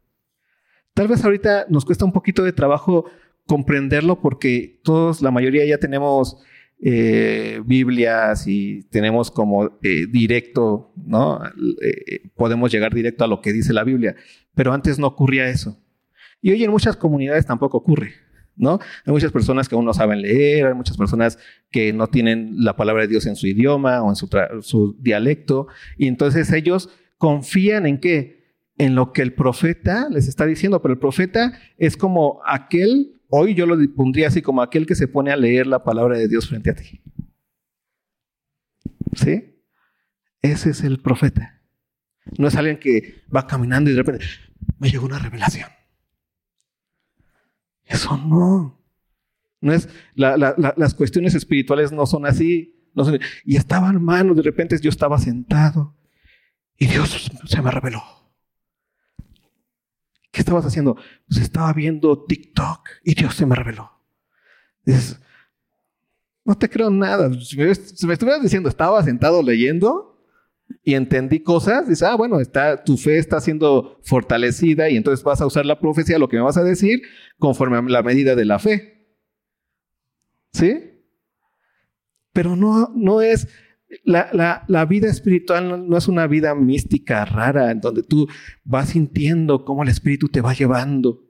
Tal 0.92 1.08
vez 1.08 1.24
ahorita 1.24 1.66
nos 1.68 1.84
cuesta 1.84 2.04
un 2.04 2.12
poquito 2.12 2.42
de 2.42 2.52
trabajo 2.52 3.06
comprenderlo 3.46 4.20
porque 4.20 4.80
todos, 4.82 5.22
la 5.22 5.30
mayoría 5.30 5.64
ya 5.66 5.78
tenemos 5.78 6.42
eh, 6.80 7.60
Biblias 7.64 8.46
y 8.46 8.82
tenemos 8.90 9.30
como 9.30 9.78
eh, 9.82 10.06
directo, 10.10 10.92
¿no? 10.96 11.40
Eh, 11.82 12.28
podemos 12.34 12.70
llegar 12.70 12.92
directo 12.92 13.24
a 13.24 13.28
lo 13.28 13.40
que 13.40 13.52
dice 13.52 13.72
la 13.72 13.84
Biblia, 13.84 14.16
pero 14.54 14.72
antes 14.72 14.98
no 14.98 15.06
ocurría 15.06 15.48
eso. 15.48 15.78
Y 16.42 16.50
hoy 16.50 16.62
en 16.62 16.70
muchas 16.70 16.96
comunidades 16.96 17.46
tampoco 17.46 17.78
ocurre. 17.78 18.24
¿no? 18.56 18.78
Hay 19.04 19.12
muchas 19.12 19.32
personas 19.32 19.68
que 19.68 19.74
aún 19.74 19.84
no 19.84 19.94
saben 19.94 20.22
leer, 20.22 20.66
hay 20.66 20.74
muchas 20.74 20.96
personas 20.96 21.38
que 21.70 21.92
no 21.92 22.06
tienen 22.08 22.54
la 22.58 22.76
palabra 22.76 23.02
de 23.02 23.08
Dios 23.08 23.26
en 23.26 23.36
su 23.36 23.46
idioma 23.46 24.02
o 24.02 24.10
en 24.10 24.16
su, 24.62 24.96
dialecto, 25.00 25.66
y 25.96 26.06
entonces 26.06 26.52
ellos 26.52 26.90
confían 27.18 27.86
en 27.86 27.98
qué? 27.98 28.44
En 28.76 28.94
lo 28.94 29.12
que 29.12 29.22
el 29.22 29.34
profeta 29.34 30.08
les 30.10 30.28
está 30.28 30.46
diciendo, 30.46 30.82
pero 30.82 30.94
el 30.94 31.00
profeta 31.00 31.58
es 31.78 31.96
como 31.96 32.40
aquel, 32.46 33.20
hoy 33.36 33.54
yo 33.54 33.66
lo 33.66 33.76
pondría 33.94 34.28
así, 34.28 34.42
como 34.42 34.62
aquel 34.62 34.86
que 34.86 34.94
se 34.94 35.08
pone 35.08 35.32
a 35.32 35.36
leer 35.36 35.66
la 35.66 35.82
palabra 35.82 36.16
de 36.16 36.28
Dios 36.28 36.48
frente 36.48 36.70
a 36.70 36.74
ti. 36.74 37.02
¿Sí? 39.14 39.60
Ese 40.40 40.70
es 40.70 40.82
el 40.82 41.00
profeta. 41.00 41.60
No 42.38 42.46
es 42.46 42.54
alguien 42.54 42.78
que 42.78 43.22
va 43.34 43.46
caminando 43.46 43.90
y 43.90 43.94
de 43.94 44.02
repente 44.02 44.24
me 44.78 44.88
llegó 44.88 45.06
una 45.06 45.18
revelación. 45.18 45.68
Eso 47.84 48.16
no. 48.16 48.80
No 49.60 49.72
es, 49.72 49.88
las 50.14 50.94
cuestiones 50.94 51.34
espirituales 51.34 51.90
no 51.90 52.06
son 52.06 52.26
así. 52.26 52.88
No 52.94 53.04
y 53.44 53.56
estaba 53.56 53.90
hermano, 53.90 54.34
de 54.34 54.42
repente 54.42 54.78
yo 54.80 54.90
estaba 54.90 55.18
sentado 55.18 55.96
y 56.78 56.86
Dios 56.86 57.30
se 57.46 57.62
me 57.62 57.70
reveló. 57.70 58.02
¿Qué 60.34 60.40
estabas 60.40 60.66
haciendo? 60.66 60.96
Pues 61.28 61.40
estaba 61.40 61.72
viendo 61.72 62.24
TikTok 62.24 62.88
y 63.04 63.14
Dios 63.14 63.36
se 63.36 63.46
me 63.46 63.54
reveló. 63.54 63.92
Dices, 64.84 65.20
no 66.44 66.58
te 66.58 66.68
creo 66.68 66.90
nada. 66.90 67.32
Si 67.40 67.56
me, 67.56 67.70
estuvieras 67.70 68.42
diciendo, 68.42 68.68
estaba 68.68 69.00
sentado 69.04 69.44
leyendo, 69.44 70.10
y 70.82 70.94
entendí 70.94 71.40
cosas, 71.40 71.88
dices, 71.88 72.02
ah, 72.02 72.16
bueno, 72.16 72.40
está, 72.40 72.82
tu 72.82 72.96
fe 72.96 73.18
está 73.18 73.40
siendo 73.40 74.00
fortalecida 74.02 74.90
y 74.90 74.96
entonces 74.96 75.22
vas 75.22 75.40
a 75.40 75.46
usar 75.46 75.66
la 75.66 75.78
profecía, 75.78 76.18
lo 76.18 76.28
que 76.28 76.36
me 76.36 76.42
vas 76.42 76.56
a 76.56 76.64
decir, 76.64 77.02
conforme 77.38 77.76
a 77.76 77.82
la 77.82 78.02
medida 78.02 78.34
de 78.34 78.44
la 78.44 78.58
fe. 78.58 79.06
¿Sí? 80.52 81.00
Pero 82.32 82.56
no, 82.56 82.90
no 82.96 83.20
es, 83.20 83.46
la, 84.02 84.64
la, 84.66 84.84
vida 84.84 85.08
espiritual 85.08 85.88
no, 85.88 85.96
es 85.96 86.08
una 86.08 86.26
vida 86.26 86.54
mística 86.54 87.24
rara 87.24 87.70
en 87.70 87.80
donde 87.80 88.02
tú 88.02 88.28
vas 88.64 88.90
sintiendo 88.90 89.64
cómo 89.64 89.82
el 89.82 89.88
Espíritu 89.88 90.28
te 90.28 90.40
va 90.40 90.54
llevando. 90.54 91.22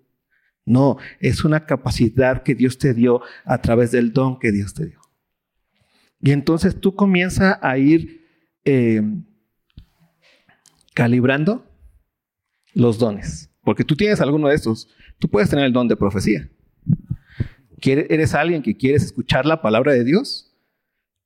No, 0.64 0.96
es 1.20 1.44
una 1.44 1.66
capacidad 1.66 2.42
que 2.42 2.54
Dios 2.54 2.78
te 2.78 2.94
dio 2.94 3.20
a 3.44 3.60
través 3.60 3.90
del 3.90 4.12
don 4.12 4.38
que 4.38 4.52
Dios 4.52 4.72
te 4.74 4.86
dio. 4.86 5.00
Y 6.20 6.30
entonces 6.30 6.80
tú 6.80 6.94
comienzas 6.94 7.58
a 7.60 7.76
ir 7.76 8.24
eh, 8.64 9.02
calibrando 10.94 11.66
los 12.72 12.98
dones. 12.98 13.50
Porque 13.62 13.84
tú 13.84 13.94
tienes 13.94 14.20
alguno 14.20 14.48
de 14.48 14.54
estos. 14.54 14.88
Tú 15.18 15.28
puedes 15.28 15.50
tener 15.50 15.66
el 15.66 15.72
don 15.72 15.88
de 15.88 15.96
profecía. 15.96 16.48
¿Eres 17.82 18.34
alguien 18.34 18.62
que 18.62 18.76
quieres 18.76 19.04
escuchar 19.04 19.44
la 19.44 19.60
palabra 19.60 19.92
de 19.92 20.04
Dios? 20.04 20.54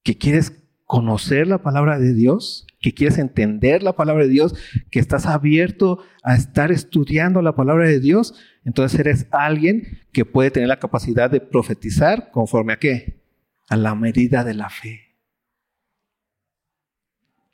que 0.08 0.16
quieres 0.16 0.52
conocer 0.88 1.46
la 1.46 1.62
palabra 1.62 1.98
de 1.98 2.14
Dios, 2.14 2.66
que 2.80 2.94
quieres 2.94 3.18
entender 3.18 3.82
la 3.82 3.94
palabra 3.94 4.24
de 4.24 4.30
Dios, 4.30 4.54
que 4.90 4.98
estás 4.98 5.26
abierto 5.26 6.02
a 6.22 6.34
estar 6.34 6.72
estudiando 6.72 7.42
la 7.42 7.54
palabra 7.54 7.86
de 7.86 8.00
Dios, 8.00 8.34
entonces 8.64 8.98
eres 8.98 9.26
alguien 9.30 10.00
que 10.12 10.24
puede 10.24 10.50
tener 10.50 10.66
la 10.66 10.78
capacidad 10.78 11.30
de 11.30 11.42
profetizar 11.42 12.30
conforme 12.30 12.72
a 12.72 12.78
qué? 12.78 13.20
A 13.68 13.76
la 13.76 13.94
medida 13.94 14.44
de 14.44 14.54
la 14.54 14.70
fe. 14.70 15.14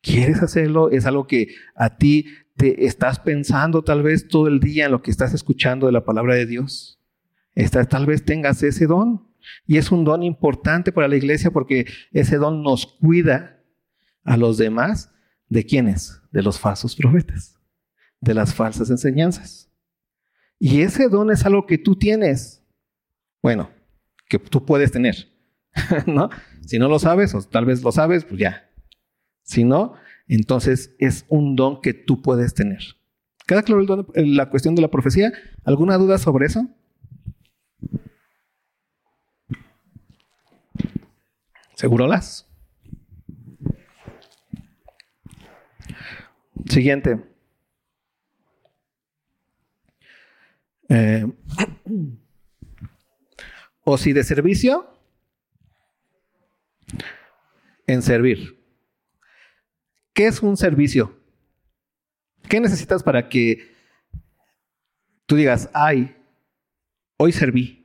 ¿Quieres 0.00 0.40
hacerlo? 0.40 0.90
Es 0.90 1.04
algo 1.04 1.26
que 1.26 1.48
a 1.74 1.96
ti 1.96 2.26
te 2.56 2.86
estás 2.86 3.18
pensando 3.18 3.82
tal 3.82 4.04
vez 4.04 4.28
todo 4.28 4.46
el 4.46 4.60
día 4.60 4.84
en 4.84 4.92
lo 4.92 5.02
que 5.02 5.10
estás 5.10 5.34
escuchando 5.34 5.86
de 5.86 5.92
la 5.92 6.04
palabra 6.04 6.36
de 6.36 6.46
Dios. 6.46 7.00
tal 7.90 8.06
vez 8.06 8.24
tengas 8.24 8.62
ese 8.62 8.86
don. 8.86 9.26
Y 9.66 9.78
es 9.78 9.90
un 9.90 10.04
don 10.04 10.22
importante 10.22 10.92
para 10.92 11.08
la 11.08 11.16
iglesia 11.16 11.50
porque 11.50 11.86
ese 12.12 12.36
don 12.36 12.62
nos 12.62 12.86
cuida 12.86 13.62
a 14.24 14.36
los 14.36 14.58
demás 14.58 15.12
de 15.48 15.64
quiénes? 15.64 16.20
De 16.32 16.42
los 16.42 16.58
falsos 16.58 16.96
profetas, 16.96 17.58
de 18.20 18.34
las 18.34 18.54
falsas 18.54 18.90
enseñanzas. 18.90 19.70
Y 20.58 20.80
ese 20.80 21.08
don 21.08 21.30
es 21.30 21.44
algo 21.44 21.66
que 21.66 21.78
tú 21.78 21.96
tienes. 21.96 22.64
Bueno, 23.42 23.70
que 24.28 24.38
tú 24.38 24.64
puedes 24.64 24.90
tener. 24.90 25.28
¿No? 26.06 26.30
Si 26.62 26.78
no 26.78 26.88
lo 26.88 26.98
sabes, 26.98 27.34
o 27.34 27.42
tal 27.42 27.66
vez 27.66 27.82
lo 27.82 27.92
sabes, 27.92 28.24
pues 28.24 28.40
ya. 28.40 28.70
Si 29.42 29.64
no, 29.64 29.94
entonces 30.26 30.94
es 30.98 31.26
un 31.28 31.56
don 31.56 31.80
que 31.80 31.92
tú 31.92 32.22
puedes 32.22 32.54
tener. 32.54 32.80
¿Queda 33.46 33.62
claro 33.62 34.06
la 34.14 34.48
cuestión 34.48 34.74
de 34.74 34.82
la 34.82 34.90
profecía? 34.90 35.32
¿Alguna 35.64 35.98
duda 35.98 36.16
sobre 36.16 36.46
eso? 36.46 36.66
¿Seguro 41.74 42.06
las? 42.06 42.48
Siguiente. 46.68 47.20
Eh, 50.88 51.26
o 53.84 53.98
si 53.98 54.12
de 54.12 54.24
servicio, 54.24 54.90
en 57.86 58.02
servir. 58.02 58.62
¿Qué 60.12 60.26
es 60.26 60.40
un 60.40 60.56
servicio? 60.56 61.20
¿Qué 62.48 62.60
necesitas 62.60 63.02
para 63.02 63.28
que 63.28 63.74
tú 65.26 65.36
digas, 65.36 65.70
ay, 65.74 66.16
hoy 67.16 67.32
serví? 67.32 67.83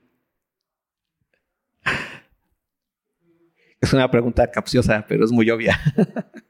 Es 3.82 3.94
una 3.94 4.10
pregunta 4.12 4.50
capciosa, 4.52 5.06
pero 5.08 5.24
es 5.24 5.32
muy 5.32 5.50
obvia. 5.50 5.80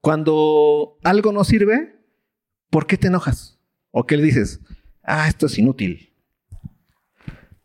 Cuando 0.00 0.98
algo 1.02 1.32
no 1.32 1.44
sirve, 1.44 1.98
¿por 2.70 2.86
qué 2.86 2.96
te 2.96 3.08
enojas? 3.08 3.58
¿O 3.90 4.06
qué 4.06 4.16
le 4.16 4.22
dices? 4.22 4.60
Ah, 5.02 5.28
esto 5.28 5.46
es 5.46 5.58
inútil. 5.58 6.12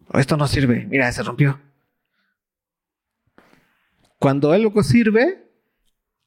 O 0.08 0.18
esto 0.18 0.38
no 0.38 0.48
sirve. 0.48 0.86
Mira, 0.88 1.12
se 1.12 1.24
rompió. 1.24 1.60
Cuando 4.20 4.52
algo 4.52 4.84
sirve, 4.84 5.50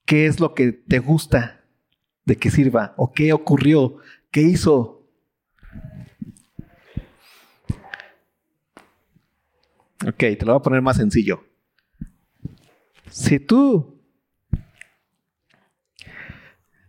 ¿qué 0.05 0.27
es 0.27 0.41
lo 0.41 0.55
que 0.55 0.73
te 0.73 0.99
gusta 0.99 1.65
de 2.25 2.37
que 2.37 2.51
sirva? 2.51 2.95
¿O 2.97 3.13
qué 3.13 3.33
ocurrió? 3.33 3.99
¿Qué 4.31 4.43
hizo? 4.43 5.09
Ok, 10.07 10.19
te 10.19 10.45
lo 10.45 10.53
voy 10.53 10.61
a 10.61 10.63
poner 10.63 10.83
más 10.83 10.97
sencillo. 10.97 11.45
Si 13.15 13.39
tú 13.39 14.05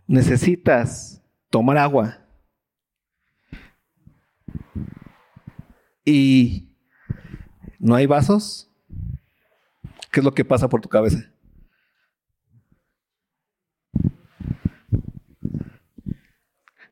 necesitas 0.08 1.22
tomar 1.50 1.78
agua 1.78 2.18
y 6.04 6.76
no 7.78 7.94
hay 7.94 8.06
vasos, 8.06 8.68
¿qué 10.10 10.18
es 10.18 10.24
lo 10.24 10.34
que 10.34 10.44
pasa 10.44 10.68
por 10.68 10.80
tu 10.80 10.88
cabeza? 10.88 11.32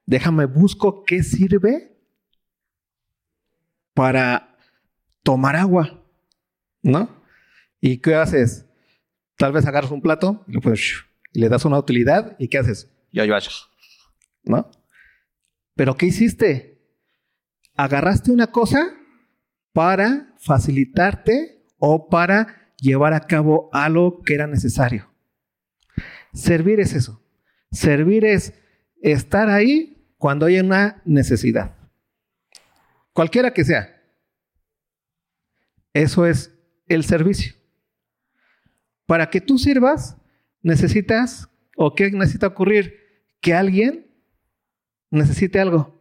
Déjame 0.07 0.45
busco 0.45 1.03
qué 1.05 1.25
sirve 1.25 1.93
para 3.95 4.57
tomar 5.25 5.57
agua, 5.57 6.05
¿no? 6.83 7.09
¿Y 7.81 7.99
qué 7.99 8.15
haces? 8.15 8.65
Tal 9.37 9.53
vez 9.53 9.67
agarras 9.67 9.91
un 9.91 10.01
plato 10.01 10.45
y, 10.47 10.59
le 11.33 11.49
das 11.49 11.65
una 11.65 11.79
utilidad 11.79 12.37
y 12.39 12.49
¿qué 12.49 12.59
haces? 12.59 12.91
Ya, 13.13 13.25
ya, 13.25 13.39
¿no? 14.45 14.71
Pero 15.75 15.97
¿qué 15.97 16.07
hiciste? 16.07 16.81
Agarraste 17.77 18.31
una 18.31 18.49
cosa 18.49 18.95
para 19.73 20.35
facilitarte 20.39 21.65
o 21.79 22.09
para 22.09 22.73
llevar 22.79 23.13
a 23.13 23.27
cabo 23.27 23.69
algo 23.73 24.23
que 24.23 24.35
era 24.35 24.47
necesario. 24.47 25.13
Servir 26.33 26.81
es 26.81 26.95
eso. 26.95 27.23
Servir 27.73 28.25
es 28.25 28.55
estar 29.03 29.51
ahí 29.51 30.15
cuando 30.19 30.47
hay 30.47 30.61
una 30.61 31.03
necesidad. 31.05 31.77
Cualquiera 33.13 33.53
que 33.53 33.65
sea. 33.65 34.03
Eso 35.93 36.27
es 36.27 36.53
el 36.87 37.05
servicio. 37.05 37.55
Para 39.07 39.31
que 39.31 39.41
tú 39.41 39.59
sirvas, 39.59 40.17
necesitas, 40.63 41.49
o 41.77 41.95
qué 41.95 42.11
necesita 42.11 42.47
ocurrir, 42.47 42.99
que 43.41 43.55
alguien 43.55 44.07
necesite 45.11 45.61
algo. 45.61 46.01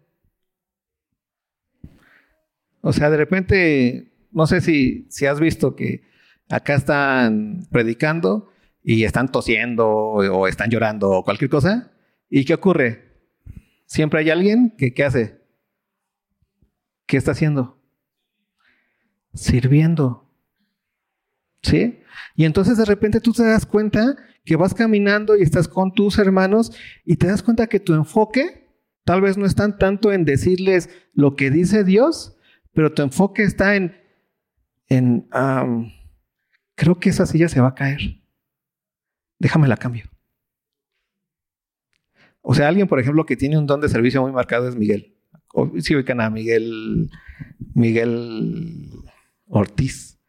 O 2.81 2.93
sea, 2.93 3.09
de 3.09 3.17
repente, 3.17 4.13
no 4.31 4.47
sé 4.47 4.61
si, 4.61 5.07
si 5.09 5.25
has 5.25 5.39
visto 5.39 5.75
que 5.75 6.03
acá 6.49 6.75
están 6.75 7.65
predicando 7.71 8.51
y 8.83 9.05
están 9.05 9.31
tosiendo 9.31 9.87
o 9.87 10.47
están 10.47 10.69
llorando 10.69 11.11
o 11.11 11.23
cualquier 11.23 11.49
cosa. 11.49 11.91
¿Y 12.29 12.45
qué 12.45 12.53
ocurre? 12.53 13.13
Siempre 13.85 14.19
hay 14.19 14.29
alguien 14.29 14.75
que 14.77 14.93
¿qué 14.93 15.03
hace? 15.03 15.41
¿Qué 17.05 17.17
está 17.17 17.31
haciendo? 17.31 17.81
Sirviendo. 19.33 20.22
¿Sí? 21.63 21.99
Y 22.35 22.45
entonces 22.45 22.77
de 22.77 22.85
repente 22.85 23.19
tú 23.21 23.31
te 23.31 23.43
das 23.43 23.65
cuenta 23.65 24.15
que 24.43 24.55
vas 24.55 24.73
caminando 24.73 25.37
y 25.37 25.41
estás 25.41 25.67
con 25.67 25.93
tus 25.93 26.19
hermanos 26.19 26.71
y 27.05 27.15
te 27.15 27.27
das 27.27 27.41
cuenta 27.41 27.67
que 27.67 27.79
tu 27.79 27.93
enfoque 27.93 28.67
tal 29.05 29.21
vez 29.21 29.37
no 29.37 29.45
está 29.45 29.77
tanto 29.77 30.11
en 30.11 30.25
decirles 30.25 30.89
lo 31.13 31.35
que 31.35 31.49
dice 31.49 31.83
Dios, 31.83 32.37
pero 32.73 32.93
tu 32.93 33.01
enfoque 33.01 33.43
está 33.43 33.75
en, 33.75 33.95
en 34.87 35.27
creo 36.75 36.99
que 36.99 37.09
esa 37.09 37.25
silla 37.25 37.49
se 37.49 37.61
va 37.61 37.69
a 37.69 37.75
caer. 37.75 38.21
Déjame 39.39 39.67
la 39.67 39.77
cambio. 39.77 40.05
O 42.41 42.53
sea, 42.53 42.67
alguien, 42.67 42.87
por 42.87 42.99
ejemplo, 42.99 43.25
que 43.25 43.37
tiene 43.37 43.57
un 43.57 43.67
don 43.67 43.79
de 43.79 43.89
servicio 43.89 44.21
muy 44.21 44.31
marcado 44.31 44.67
es 44.67 44.75
Miguel. 44.75 45.15
Si 45.75 45.81
sí, 45.81 45.95
ubican 45.95 46.19
a 46.19 46.29
Miguel, 46.29 47.09
Miguel 47.73 48.89
Ortiz. 49.47 50.19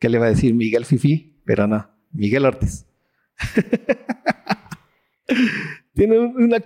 ¿Qué 0.00 0.08
le 0.08 0.18
va 0.18 0.26
a 0.26 0.30
decir 0.30 0.54
Miguel 0.54 0.84
Fifi? 0.84 1.30
pero 1.50 1.66
no, 1.66 1.84
Miguel 2.12 2.46
Ortiz. 2.46 2.86
Tiene 5.94 6.16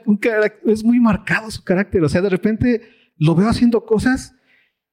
un 0.05 0.17
carácter, 0.19 0.71
es 0.71 0.85
muy 0.85 1.01
marcado 1.01 1.51
su 1.51 1.65
carácter, 1.65 2.05
o 2.05 2.09
sea, 2.11 2.21
de 2.21 2.29
repente 2.29 2.83
lo 3.17 3.35
veo 3.35 3.49
haciendo 3.49 3.87
cosas 3.87 4.37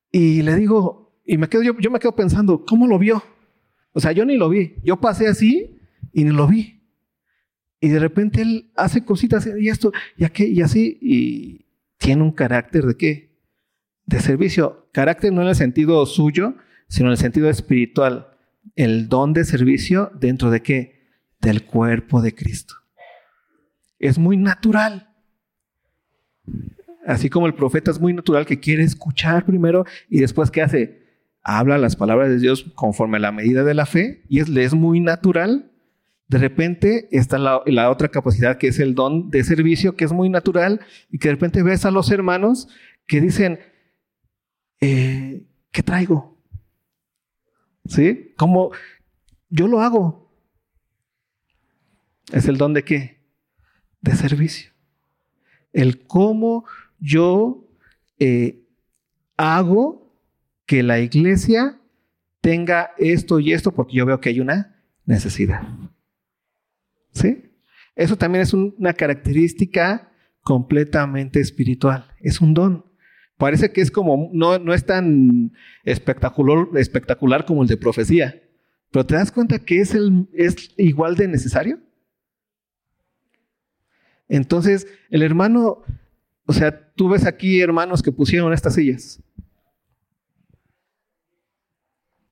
y 0.10 0.44
le 0.44 0.56
digo, 0.56 1.22
y 1.26 1.38
me 1.38 1.50
quedo, 1.50 1.62
yo, 1.62 1.78
yo 1.78 1.92
me 1.92 2.00
quedo 2.00 2.16
pensando, 2.16 2.64
¿cómo 2.66 2.88
lo 2.88 2.98
vio? 2.98 3.22
O 3.92 4.00
sea, 4.00 4.14
yo 4.14 4.24
ni 4.24 4.38
lo 4.38 4.48
vi, 4.48 4.76
yo 4.82 5.02
pasé 5.02 5.28
así 5.28 5.78
y 6.14 6.24
ni 6.24 6.32
lo 6.32 6.48
vi. 6.48 6.82
Y 7.82 7.90
de 7.90 8.00
repente 8.00 8.42
él 8.42 8.72
hace 8.78 9.04
cositas 9.04 9.46
y 9.60 9.68
esto, 9.68 9.92
y 10.16 10.24
aquí, 10.24 10.46
y 10.46 10.62
así, 10.62 10.98
y 11.02 11.66
tiene 11.98 12.24
un 12.24 12.32
carácter 12.32 12.86
de 12.86 12.96
qué? 12.96 13.36
De 14.06 14.22
servicio. 14.22 14.88
Carácter 14.94 15.34
no 15.34 15.42
en 15.42 15.50
el 15.50 15.56
sentido 15.56 16.06
suyo, 16.06 16.56
sino 16.88 17.10
en 17.10 17.12
el 17.12 17.18
sentido 17.18 17.50
espiritual 17.50 18.31
el 18.76 19.10
don 19.10 19.34
de 19.34 19.46
servicio 19.46 20.12
dentro 20.20 20.52
de 20.52 20.62
qué? 20.62 21.02
Del 21.40 21.66
cuerpo 21.66 22.22
de 22.22 22.34
Cristo. 22.34 22.76
Es 24.00 24.18
muy 24.18 24.38
natural. 24.38 25.10
Así 27.06 27.30
como 27.30 27.48
el 27.48 27.54
profeta 27.54 27.92
es 27.92 28.00
muy 28.00 28.14
natural 28.14 28.46
que 28.46 28.60
quiere 28.60 28.84
escuchar 28.84 29.46
primero 29.46 29.86
y 30.10 30.20
después 30.20 30.52
¿qué 30.52 30.62
hace? 30.62 31.02
Habla 31.44 31.80
las 31.80 31.96
palabras 31.96 32.30
de 32.30 32.38
Dios 32.38 32.72
conforme 32.76 33.18
a 33.18 33.22
la 33.22 33.32
medida 33.32 33.64
de 33.64 33.74
la 33.74 33.88
fe 33.88 34.24
y 34.30 34.40
es, 34.40 34.50
le 34.50 34.64
es 34.64 34.74
muy 34.74 35.00
natural. 35.00 35.72
De 36.28 36.38
repente 36.38 37.10
está 37.12 37.40
la, 37.40 37.90
otra 37.90 38.10
capacidad 38.10 38.58
que 38.58 38.68
es 38.68 38.80
el 38.80 38.94
don 38.94 39.32
de 39.32 39.44
servicio 39.44 39.96
que 39.96 40.06
es 40.06 40.12
muy 40.12 40.30
natural 40.30 40.82
y 41.10 41.18
que 41.18 41.28
de 41.28 41.34
repente 41.34 41.64
ves 41.64 41.86
a 41.86 41.92
los 41.92 42.12
hermanos 42.12 42.68
que 43.08 43.20
dicen, 43.20 43.60
eh, 44.80 45.48
¿qué 45.72 45.84
traigo? 45.84 46.41
¿Sí? 47.86 48.34
Como 48.38 48.72
yo 49.50 49.68
lo 49.68 49.82
hago. 49.82 50.32
Es 52.32 52.48
el 52.48 52.58
don 52.58 52.74
de 52.74 52.84
qué? 52.84 53.22
De 54.02 54.16
servicio. 54.16 54.72
El 55.74 56.06
cómo 56.06 56.66
yo 57.00 57.68
eh, 58.20 58.68
hago 59.38 60.16
que 60.66 60.84
la 60.84 61.00
iglesia 61.00 61.80
tenga 62.40 62.92
esto 62.98 63.40
y 63.40 63.54
esto 63.54 63.74
porque 63.74 63.98
yo 63.98 64.06
veo 64.06 64.20
que 64.20 64.30
hay 64.30 64.40
una 64.40 64.84
necesidad. 65.06 65.62
¿Sí? 67.12 67.52
Eso 67.96 68.18
también 68.18 68.44
es 68.44 68.54
una 68.54 68.94
característica 68.94 70.12
completamente 70.42 71.40
espiritual. 71.40 72.06
Es 72.20 72.42
un 72.42 72.54
don. 72.54 72.86
Parece 73.42 73.72
que 73.72 73.82
es 73.82 73.90
como, 73.90 74.30
no, 74.34 74.60
no 74.60 74.72
es 74.72 74.86
tan 74.86 75.52
espectacular, 75.84 76.68
espectacular 76.76 77.44
como 77.44 77.64
el 77.64 77.68
de 77.68 77.76
profecía. 77.76 78.40
Pero 78.92 79.04
¿te 79.04 79.16
das 79.16 79.32
cuenta 79.32 79.58
que 79.58 79.80
es, 79.80 79.96
el, 79.96 80.30
es 80.32 80.76
igual 80.78 81.16
de 81.16 81.28
necesario? 81.28 81.80
Entonces, 84.30 84.86
el 85.10 85.24
hermano, 85.24 85.82
o 86.46 86.54
sea, 86.54 86.94
tú 86.94 87.10
ves 87.10 87.26
aquí 87.26 87.60
hermanos 87.60 88.04
que 88.04 88.12
pusieron 88.12 88.54
estas 88.54 88.76
sillas. 88.76 89.20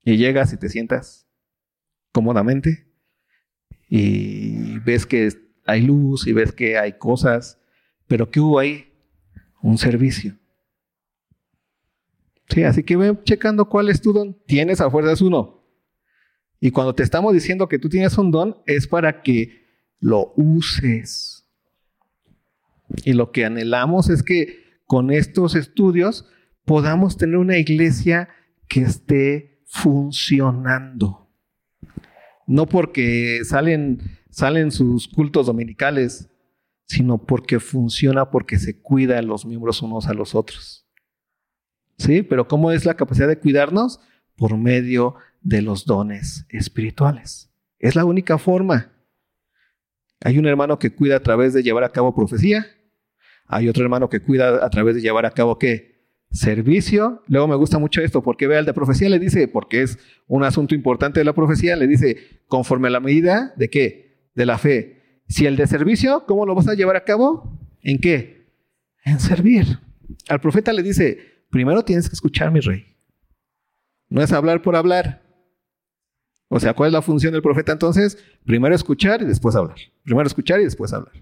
Y 0.05 0.15
llegas 0.15 0.53
y 0.53 0.57
te 0.57 0.69
sientas 0.69 1.27
cómodamente 2.11 2.87
y 3.87 4.77
ves 4.81 5.07
que 5.07 5.27
hay 5.65 5.81
luz 5.81 6.27
y 6.27 6.33
ves 6.33 6.51
que 6.51 6.77
hay 6.77 6.99
cosas, 6.99 7.59
pero 8.07 8.29
¿qué 8.29 8.39
hubo 8.39 8.59
ahí? 8.59 8.93
Un 9.63 9.79
servicio. 9.79 10.38
Sí, 12.49 12.63
así 12.63 12.83
que 12.83 12.97
ve 12.97 13.17
checando 13.23 13.69
cuál 13.69 13.89
es 13.89 14.01
tu 14.01 14.11
don. 14.11 14.35
Tienes 14.45 14.81
a 14.81 14.89
fuerzas 14.89 15.21
uno. 15.21 15.63
Y 16.59 16.71
cuando 16.71 16.93
te 16.93 17.03
estamos 17.03 17.33
diciendo 17.33 17.67
que 17.67 17.79
tú 17.79 17.89
tienes 17.89 18.17
un 18.17 18.31
don, 18.31 18.57
es 18.65 18.87
para 18.87 19.21
que 19.21 19.65
lo 19.99 20.33
uses. 20.35 21.47
Y 23.05 23.13
lo 23.13 23.31
que 23.31 23.45
anhelamos 23.45 24.09
es 24.09 24.23
que 24.23 24.81
con 24.85 25.11
estos 25.11 25.55
estudios 25.55 26.27
podamos 26.65 27.17
tener 27.17 27.37
una 27.37 27.57
iglesia 27.57 28.29
que 28.67 28.81
esté 28.81 29.61
funcionando. 29.65 31.29
No 32.47 32.65
porque 32.65 33.41
salen, 33.45 34.01
salen 34.31 34.71
sus 34.71 35.07
cultos 35.07 35.45
dominicales, 35.45 36.29
sino 36.87 37.19
porque 37.19 37.59
funciona, 37.59 38.31
porque 38.31 38.57
se 38.57 38.81
cuida 38.81 39.21
los 39.21 39.45
miembros 39.45 39.83
unos 39.83 40.07
a 40.07 40.13
los 40.13 40.33
otros. 40.33 40.88
¿Sí? 41.99 42.23
Pero 42.23 42.47
¿cómo 42.47 42.71
es 42.71 42.85
la 42.85 42.95
capacidad 42.95 43.27
de 43.27 43.37
cuidarnos? 43.37 43.99
Por 44.35 44.57
medio 44.57 45.15
de 45.41 45.61
los 45.61 45.85
dones 45.85 46.45
espirituales. 46.49 47.51
Es 47.77 47.95
la 47.95 48.05
única 48.05 48.37
forma. 48.37 48.93
Hay 50.21 50.37
un 50.37 50.47
hermano 50.47 50.79
que 50.79 50.91
cuida 50.95 51.17
a 51.17 51.19
través 51.21 51.53
de 51.53 51.61
llevar 51.61 51.83
a 51.83 51.91
cabo 51.91 52.15
profecía. 52.15 52.65
Hay 53.47 53.67
otro 53.67 53.83
hermano 53.83 54.09
que 54.09 54.21
cuida 54.21 54.65
a 54.65 54.69
través 54.69 54.95
de 54.95 55.01
llevar 55.01 55.25
a 55.25 55.31
cabo 55.31 55.59
qué? 55.59 55.99
Servicio. 56.31 57.23
Luego 57.27 57.47
me 57.47 57.55
gusta 57.55 57.79
mucho 57.79 58.01
esto 58.01 58.23
porque 58.23 58.47
vea 58.47 58.59
el 58.59 58.65
de 58.65 58.73
profecía, 58.73 59.09
le 59.09 59.19
dice, 59.19 59.47
porque 59.47 59.81
es 59.81 59.99
un 60.27 60.43
asunto 60.43 60.75
importante 60.75 61.19
de 61.19 61.25
la 61.25 61.33
profecía, 61.33 61.75
le 61.75 61.87
dice, 61.87 62.17
conforme 62.47 62.87
a 62.87 62.91
la 62.91 62.99
medida 62.99 63.53
de 63.57 63.69
qué? 63.69 64.29
De 64.35 64.45
la 64.45 64.57
fe. 64.57 65.21
Si 65.27 65.45
el 65.45 65.57
de 65.57 65.67
servicio, 65.67 66.23
¿cómo 66.27 66.45
lo 66.45 66.55
vas 66.55 66.67
a 66.67 66.75
llevar 66.75 66.95
a 66.95 67.03
cabo? 67.03 67.59
¿En 67.81 67.99
qué? 67.99 68.47
En 69.03 69.19
servir. 69.19 69.79
Al 70.27 70.39
profeta 70.39 70.71
le 70.73 70.83
dice, 70.83 71.38
primero 71.49 71.83
tienes 71.83 72.09
que 72.09 72.13
escuchar, 72.13 72.51
mi 72.51 72.59
rey. 72.59 72.85
No 74.09 74.21
es 74.21 74.31
hablar 74.31 74.61
por 74.61 74.75
hablar. 74.75 75.23
O 76.47 76.59
sea, 76.59 76.73
¿cuál 76.73 76.87
es 76.87 76.93
la 76.93 77.01
función 77.01 77.33
del 77.33 77.43
profeta 77.43 77.71
entonces? 77.71 78.17
Primero 78.45 78.73
escuchar 78.73 79.21
y 79.21 79.25
después 79.25 79.55
hablar. 79.55 79.77
Primero 80.03 80.25
escuchar 80.25 80.59
y 80.59 80.63
después 80.63 80.91
hablar. 80.93 81.13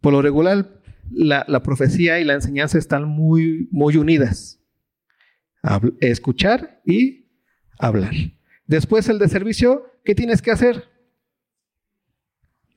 Por 0.00 0.12
lo 0.12 0.22
regular, 0.22 0.82
la, 1.10 1.62
profecía 1.62 2.18
y 2.18 2.24
la 2.24 2.34
enseñanza 2.34 2.78
están 2.78 3.04
muy, 3.04 3.68
muy 3.70 3.96
unidas. 3.96 4.60
escuchar 6.00 6.80
y 6.84 7.30
hablar. 7.78 8.12
Después 8.66 9.08
el 9.08 9.18
de 9.18 9.28
servicio, 9.28 9.84
¿qué 10.04 10.14
tienes 10.14 10.42
que 10.42 10.50
hacer? 10.50 10.84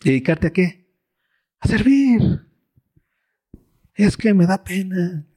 ¿Dedicarte 0.03 0.47
a 0.47 0.53
qué? 0.53 0.87
A 1.59 1.67
servir. 1.67 2.21
Es 3.95 4.15
que 4.15 4.33
me 4.33 4.45
da 4.45 4.63
pena 4.63 5.27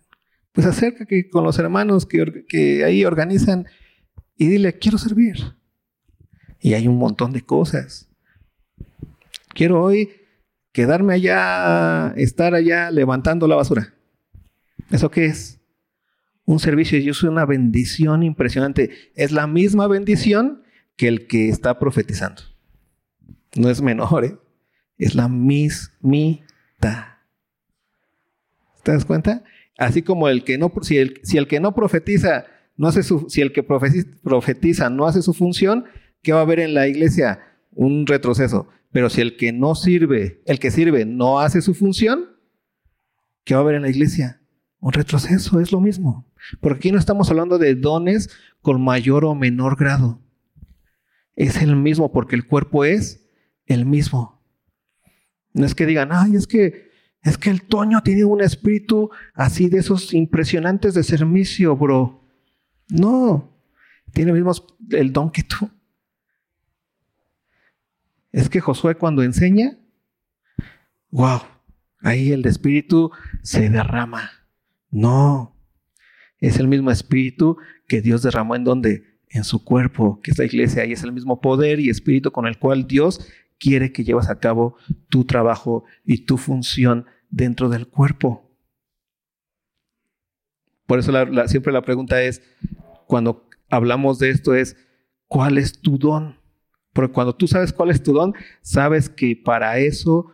pues 0.55 0.67
acércate 0.67 1.29
con 1.29 1.45
los 1.45 1.59
hermanos 1.59 2.07
que, 2.07 2.47
que 2.49 2.85
ahí 2.85 3.05
organizan 3.05 3.67
y 4.39 4.47
dile, 4.47 4.79
quiero 4.79 4.99
servir. 4.99 5.37
Y 6.61 6.75
hay 6.75 6.89
un 6.89 6.97
montón 6.97 7.33
de 7.33 7.43
cosas. 7.43 8.09
Quiero 9.53 9.83
hoy 9.83 10.11
quedarme 10.73 11.15
allá, 11.15 12.15
estar 12.17 12.55
allá 12.55 12.91
levantando 12.91 13.47
la 13.47 13.57
basura. 13.57 13.95
¿Eso 14.91 15.11
qué 15.11 15.27
es? 15.27 15.61
Un 16.47 16.61
servicio 16.61 16.99
y 16.99 17.09
es 17.09 17.23
una 17.25 17.45
bendición 17.45 18.23
impresionante. 18.23 18.91
Es 19.15 19.33
la 19.33 19.47
misma 19.47 19.89
bendición 19.89 20.63
que 20.97 21.09
el 21.09 21.27
que 21.27 21.49
está 21.49 21.79
profetizando. 21.79 22.43
No 23.57 23.71
es 23.71 23.83
menor, 23.83 24.25
¿eh? 24.25 24.39
es 24.99 25.17
la 25.17 25.29
mismita. 25.29 26.45
¿Te 28.83 28.93
das 28.93 29.05
cuenta? 29.05 29.43
Así 29.77 30.03
como 30.03 30.29
el 30.29 30.45
que 30.45 30.59
no, 30.59 30.73
si 30.83 30.99
el, 30.99 31.49
que 31.49 31.61
no 31.61 31.75
profetiza, 31.75 32.47
no 32.77 32.89
hace 32.89 33.03
su, 33.03 33.27
si 33.29 33.41
el 33.41 33.53
que 33.53 33.63
profetiza 33.63 34.91
no 34.91 35.07
hace 35.07 35.23
su 35.23 35.35
función, 35.35 35.85
¿qué 36.23 36.33
va 36.33 36.41
a 36.41 36.43
haber 36.43 36.61
en 36.61 36.75
la 36.75 36.87
iglesia? 36.87 37.41
Un 37.73 38.07
retroceso. 38.07 38.69
Pero 38.93 39.11
si 39.11 39.21
el 39.21 39.37
que 39.37 39.53
no 39.53 39.75
sirve, 39.75 40.43
el 40.47 40.61
que 40.61 40.71
sirve 40.71 41.05
no 41.05 41.41
hace 41.41 41.61
su 41.61 41.75
función, 41.75 42.37
¿qué 43.45 43.55
va 43.55 43.61
a 43.61 43.63
haber 43.65 43.75
en 43.75 43.83
la 43.83 43.91
iglesia? 43.91 44.41
Un 44.79 44.93
retroceso, 44.93 45.61
es 45.61 45.73
lo 45.73 45.81
mismo. 45.81 46.31
Porque 46.61 46.79
aquí 46.79 46.93
no 46.93 46.99
estamos 46.99 47.31
hablando 47.31 47.59
de 47.59 47.75
dones 47.75 48.31
con 48.61 48.83
mayor 48.83 49.25
o 49.25 49.35
menor 49.35 49.77
grado. 49.77 50.21
Es 51.35 51.61
el 51.63 51.75
mismo 51.75 52.13
porque 52.13 52.37
el 52.37 52.47
cuerpo 52.47 52.85
es 52.85 53.29
el 53.67 53.87
mismo. 53.87 54.41
No 55.53 55.67
es 55.67 55.75
que 55.75 55.87
digan, 55.87 56.11
ay, 56.13 56.37
es 56.37 56.47
que 56.47 56.84
es 57.25 57.39
que 57.39 57.49
el 57.49 57.63
Toño 57.63 58.03
tiene 58.03 58.25
un 58.25 58.43
espíritu 58.43 59.11
así 59.33 59.69
de 59.69 59.79
esos 59.79 60.13
impresionantes 60.13 60.93
de 60.93 61.03
servicio, 61.03 61.75
bro. 61.75 62.23
No, 62.91 63.51
tiene 64.13 64.31
el 64.31 64.37
mismo 64.37 64.53
el 64.91 65.11
don 65.11 65.31
que 65.31 65.43
tú. 65.43 65.71
Es 68.31 68.51
que 68.51 68.61
Josué 68.61 68.97
cuando 68.97 69.23
enseña, 69.23 69.79
wow, 71.11 71.41
ahí 72.01 72.31
el 72.31 72.45
espíritu 72.45 73.11
se 73.43 73.71
derrama. 73.71 74.31
No, 74.91 75.57
es 76.41 76.59
el 76.59 76.69
mismo 76.69 76.91
espíritu 76.91 77.57
que 77.89 78.03
Dios 78.03 78.23
derramó 78.23 78.55
en 78.55 78.65
donde? 78.65 79.15
En 79.31 79.43
su 79.43 79.65
cuerpo, 79.65 80.21
que 80.23 80.31
es 80.31 80.39
la 80.39 80.45
iglesia, 80.45 80.85
y 80.85 80.93
es 80.93 81.03
el 81.03 81.11
mismo 81.11 81.41
poder 81.41 81.81
y 81.81 81.89
espíritu 81.89 82.31
con 82.31 82.47
el 82.47 82.59
cual 82.59 82.87
Dios 82.87 83.27
quiere 83.59 83.93
que 83.93 84.05
llevas 84.05 84.31
a 84.31 84.39
cabo 84.39 84.77
tu 85.09 85.25
trabajo 85.25 85.85
y 86.05 86.25
tu 86.25 86.37
función 86.37 87.07
dentro 87.31 87.69
del 87.69 87.89
cuerpo. 87.89 88.51
Por 90.87 90.99
eso 90.99 91.13
siempre 91.47 91.73
la 91.73 91.83
pregunta 91.83 92.23
es, 92.23 92.43
cuando 93.07 93.49
hablamos 93.71 94.19
de 94.19 94.31
esto 94.31 94.55
es, 94.55 94.77
¿cuál 95.29 95.59
es 95.59 95.81
tu 95.81 95.99
don? 95.99 96.39
Porque 96.93 97.13
cuando 97.13 97.35
tú 97.35 97.49
sabes 97.49 97.73
cuál 97.73 97.91
es 97.91 98.03
tu 98.03 98.13
don, 98.13 98.35
sabes 98.63 99.09
que 99.09 99.35
para 99.35 99.79
eso, 99.79 100.33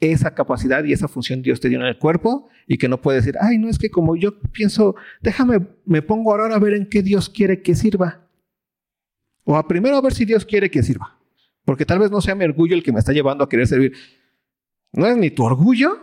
esa 0.00 0.34
capacidad 0.34 0.84
y 0.84 0.92
esa 0.92 1.08
función 1.08 1.42
Dios 1.42 1.60
te 1.60 1.68
dio 1.68 1.80
en 1.80 1.86
el 1.86 1.98
cuerpo 1.98 2.48
y 2.66 2.78
que 2.78 2.88
no 2.88 3.00
puedes 3.00 3.24
decir, 3.24 3.38
ay, 3.40 3.58
no 3.58 3.68
es 3.68 3.78
que 3.78 3.90
como 3.90 4.16
yo 4.16 4.40
pienso, 4.52 4.94
déjame, 5.20 5.66
me 5.84 6.02
pongo 6.02 6.30
ahora 6.30 6.54
a 6.54 6.58
ver 6.58 6.74
en 6.74 6.88
qué 6.88 7.02
Dios 7.02 7.28
quiere 7.28 7.62
que 7.62 7.74
sirva. 7.74 8.26
O 9.44 9.56
a 9.56 9.68
primero 9.68 9.96
a 9.96 10.00
ver 10.00 10.12
si 10.12 10.24
Dios 10.24 10.44
quiere 10.44 10.70
que 10.70 10.82
sirva. 10.82 11.15
Porque 11.66 11.84
tal 11.84 11.98
vez 11.98 12.10
no 12.10 12.22
sea 12.22 12.34
mi 12.34 12.44
orgullo 12.44 12.74
el 12.74 12.82
que 12.82 12.92
me 12.92 13.00
está 13.00 13.12
llevando 13.12 13.44
a 13.44 13.48
querer 13.48 13.66
servir. 13.66 13.92
No 14.92 15.04
es 15.06 15.16
ni 15.16 15.30
tu 15.30 15.44
orgullo, 15.44 15.98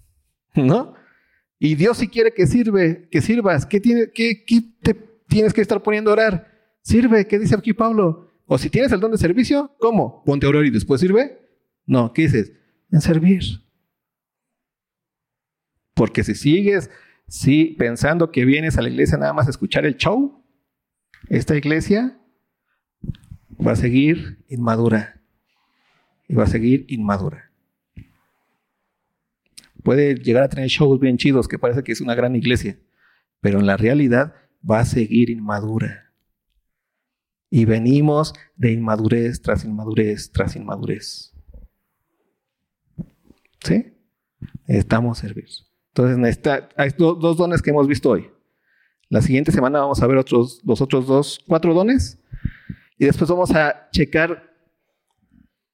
¿no? 0.54 0.94
Y 1.58 1.74
Dios 1.74 1.98
si 1.98 2.08
quiere 2.08 2.32
que 2.32 2.46
sirve, 2.46 3.08
que 3.10 3.20
sirvas, 3.20 3.66
¿qué, 3.66 3.80
tiene, 3.80 4.10
qué, 4.14 4.44
te 4.80 4.94
tienes 5.28 5.52
que 5.52 5.60
estar 5.60 5.82
poniendo 5.82 6.10
a 6.10 6.14
orar? 6.14 6.52
Sirve, 6.82 7.26
¿qué 7.26 7.38
dice 7.38 7.54
aquí 7.54 7.74
Pablo? 7.74 8.30
O 8.46 8.56
si 8.56 8.70
tienes 8.70 8.92
el 8.92 9.00
don 9.00 9.10
de 9.10 9.18
servicio, 9.18 9.74
¿cómo? 9.78 10.22
Ponte 10.24 10.46
a 10.46 10.48
orar 10.48 10.64
y 10.64 10.70
después 10.70 11.00
sirve. 11.00 11.38
No, 11.84 12.12
¿qué 12.12 12.22
dices? 12.22 12.52
En 12.90 13.00
servir. 13.00 13.42
Porque 15.94 16.24
si 16.24 16.34
sigues 16.34 16.90
sí, 17.26 17.74
pensando 17.76 18.30
que 18.30 18.44
vienes 18.44 18.78
a 18.78 18.82
la 18.82 18.88
iglesia 18.88 19.18
nada 19.18 19.32
más 19.32 19.48
a 19.48 19.50
escuchar 19.50 19.84
el 19.84 19.96
show, 19.96 20.44
esta 21.28 21.56
iglesia 21.56 22.21
va 23.66 23.72
a 23.72 23.76
seguir 23.76 24.44
inmadura. 24.48 25.20
Y 26.28 26.34
va 26.34 26.44
a 26.44 26.48
seguir 26.48 26.84
inmadura. 26.88 27.50
Puede 29.82 30.14
llegar 30.14 30.44
a 30.44 30.48
tener 30.48 30.68
shows 30.68 31.00
bien 31.00 31.16
chidos 31.16 31.48
que 31.48 31.58
parece 31.58 31.82
que 31.82 31.92
es 31.92 32.00
una 32.00 32.14
gran 32.14 32.36
iglesia, 32.36 32.78
pero 33.40 33.58
en 33.58 33.66
la 33.66 33.76
realidad 33.76 34.34
va 34.68 34.80
a 34.80 34.84
seguir 34.84 35.30
inmadura. 35.30 36.12
Y 37.50 37.64
venimos 37.64 38.32
de 38.56 38.72
inmadurez 38.72 39.42
tras 39.42 39.64
inmadurez 39.64 40.30
tras 40.32 40.56
inmadurez. 40.56 41.34
¿Sí? 43.62 43.92
Necesitamos 44.66 45.18
servir. 45.18 45.46
Entonces, 45.94 46.40
hay 46.76 46.90
dos 46.96 47.36
dones 47.36 47.60
que 47.60 47.70
hemos 47.70 47.86
visto 47.86 48.10
hoy. 48.10 48.30
La 49.08 49.20
siguiente 49.20 49.52
semana 49.52 49.80
vamos 49.80 50.02
a 50.02 50.06
ver 50.06 50.16
otros, 50.16 50.62
los 50.64 50.80
otros 50.80 51.06
dos, 51.06 51.44
cuatro 51.46 51.74
dones. 51.74 52.18
Y 53.02 53.06
después 53.06 53.28
vamos 53.28 53.50
a 53.50 53.88
checar 53.90 54.54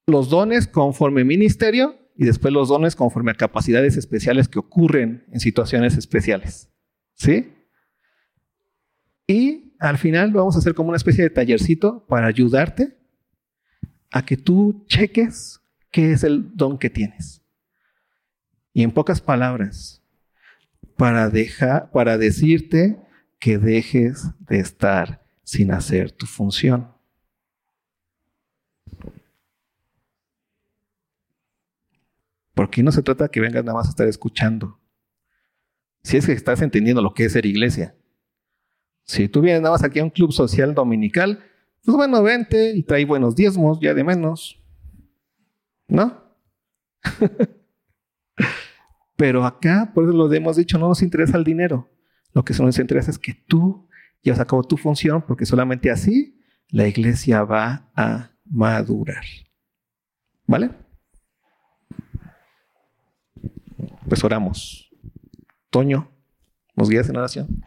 los 0.07 0.31
dones 0.31 0.66
conforme 0.66 1.24
ministerio 1.24 1.95
y 2.16 2.24
después 2.24 2.55
los 2.55 2.70
dones 2.70 2.97
conforme 2.97 3.33
a 3.33 3.35
capacidades 3.35 3.99
especiales 3.99 4.49
que 4.49 4.59
ocurren 4.59 5.26
en 5.31 5.39
situaciones 5.39 5.99
especiales. 5.99 6.70
¿Sí? 7.12 7.53
Y 9.26 9.74
al 9.79 9.99
final 9.99 10.33
vamos 10.33 10.57
a 10.57 10.61
hacer 10.61 10.74
como 10.74 10.89
una 10.89 10.97
especie 10.97 11.22
de 11.22 11.29
tallercito 11.29 12.07
para 12.07 12.29
ayudarte 12.29 12.97
a 14.11 14.24
que 14.24 14.39
tú 14.39 14.87
cheques 14.87 15.61
qué 15.91 16.12
es 16.12 16.24
el 16.24 16.57
don 16.57 16.79
que 16.79 16.89
tienes. 16.89 17.43
Y 18.72 18.85
en 18.85 18.91
pocas 18.91 19.20
palabras, 19.20 20.03
para, 20.97 21.29
dejar, 21.29 21.91
para 21.91 22.16
decirte 22.16 22.99
que 23.39 23.59
dejes 23.59 24.29
de 24.49 24.61
estar 24.61 25.22
sin 25.45 25.72
hacer 25.72 26.11
tu 26.11 26.24
función. 26.24 26.97
Porque 32.59 32.82
no 32.82 32.90
se 32.90 33.04
trata 33.04 33.22
de 33.22 33.30
que 33.30 33.38
vengas 33.38 33.64
nada 33.64 33.78
más 33.78 33.86
a 33.86 33.90
estar 33.90 34.09
escuchando. 34.09 34.80
Si 36.02 36.16
es 36.16 36.26
que 36.26 36.32
estás 36.32 36.61
entendiendo 36.61 37.00
lo 37.00 37.14
que 37.14 37.26
es 37.26 37.32
ser 37.34 37.46
iglesia. 37.46 37.94
Si 39.04 39.28
tú 39.28 39.42
vienes 39.42 39.62
nada 39.62 39.74
más 39.74 39.84
aquí 39.84 40.00
a 40.00 40.02
un 40.02 40.11
club 40.11 40.32
social 40.32 40.74
dominical, 40.74 41.38
pues 41.84 41.96
bueno, 41.96 42.20
vente 42.20 42.74
y 42.74 42.82
trae 42.82 43.04
buenos 43.04 43.36
diezmos, 43.36 43.78
ya 43.80 43.94
de 43.94 44.02
menos. 44.02 44.61
¿No? 45.86 46.20
Pero 49.16 49.46
acá, 49.46 49.92
por 49.94 50.02
eso 50.02 50.12
lo 50.12 50.32
hemos 50.32 50.56
dicho, 50.56 50.80
no 50.80 50.88
nos 50.88 51.00
interesa 51.00 51.38
el 51.38 51.44
dinero. 51.44 51.88
Lo 52.34 52.44
que 52.44 52.54
nos 52.54 52.76
interesa 52.80 53.12
es 53.12 53.20
que 53.20 53.34
tú 53.34 53.88
llevas 54.20 54.40
a 54.40 54.46
cabo 54.46 54.64
tu 54.64 54.76
función, 54.76 55.22
porque 55.22 55.46
solamente 55.46 55.92
así 55.92 56.40
la 56.70 56.88
iglesia 56.88 57.44
va 57.44 57.88
a 57.94 58.32
madurar. 58.44 59.22
¿Vale? 60.44 60.88
Pues 64.09 64.24
oramos. 64.24 64.90
Toño, 65.70 66.11
¿nos 66.74 66.88
guías 66.88 67.09
en 67.11 67.16
oración? 67.16 67.62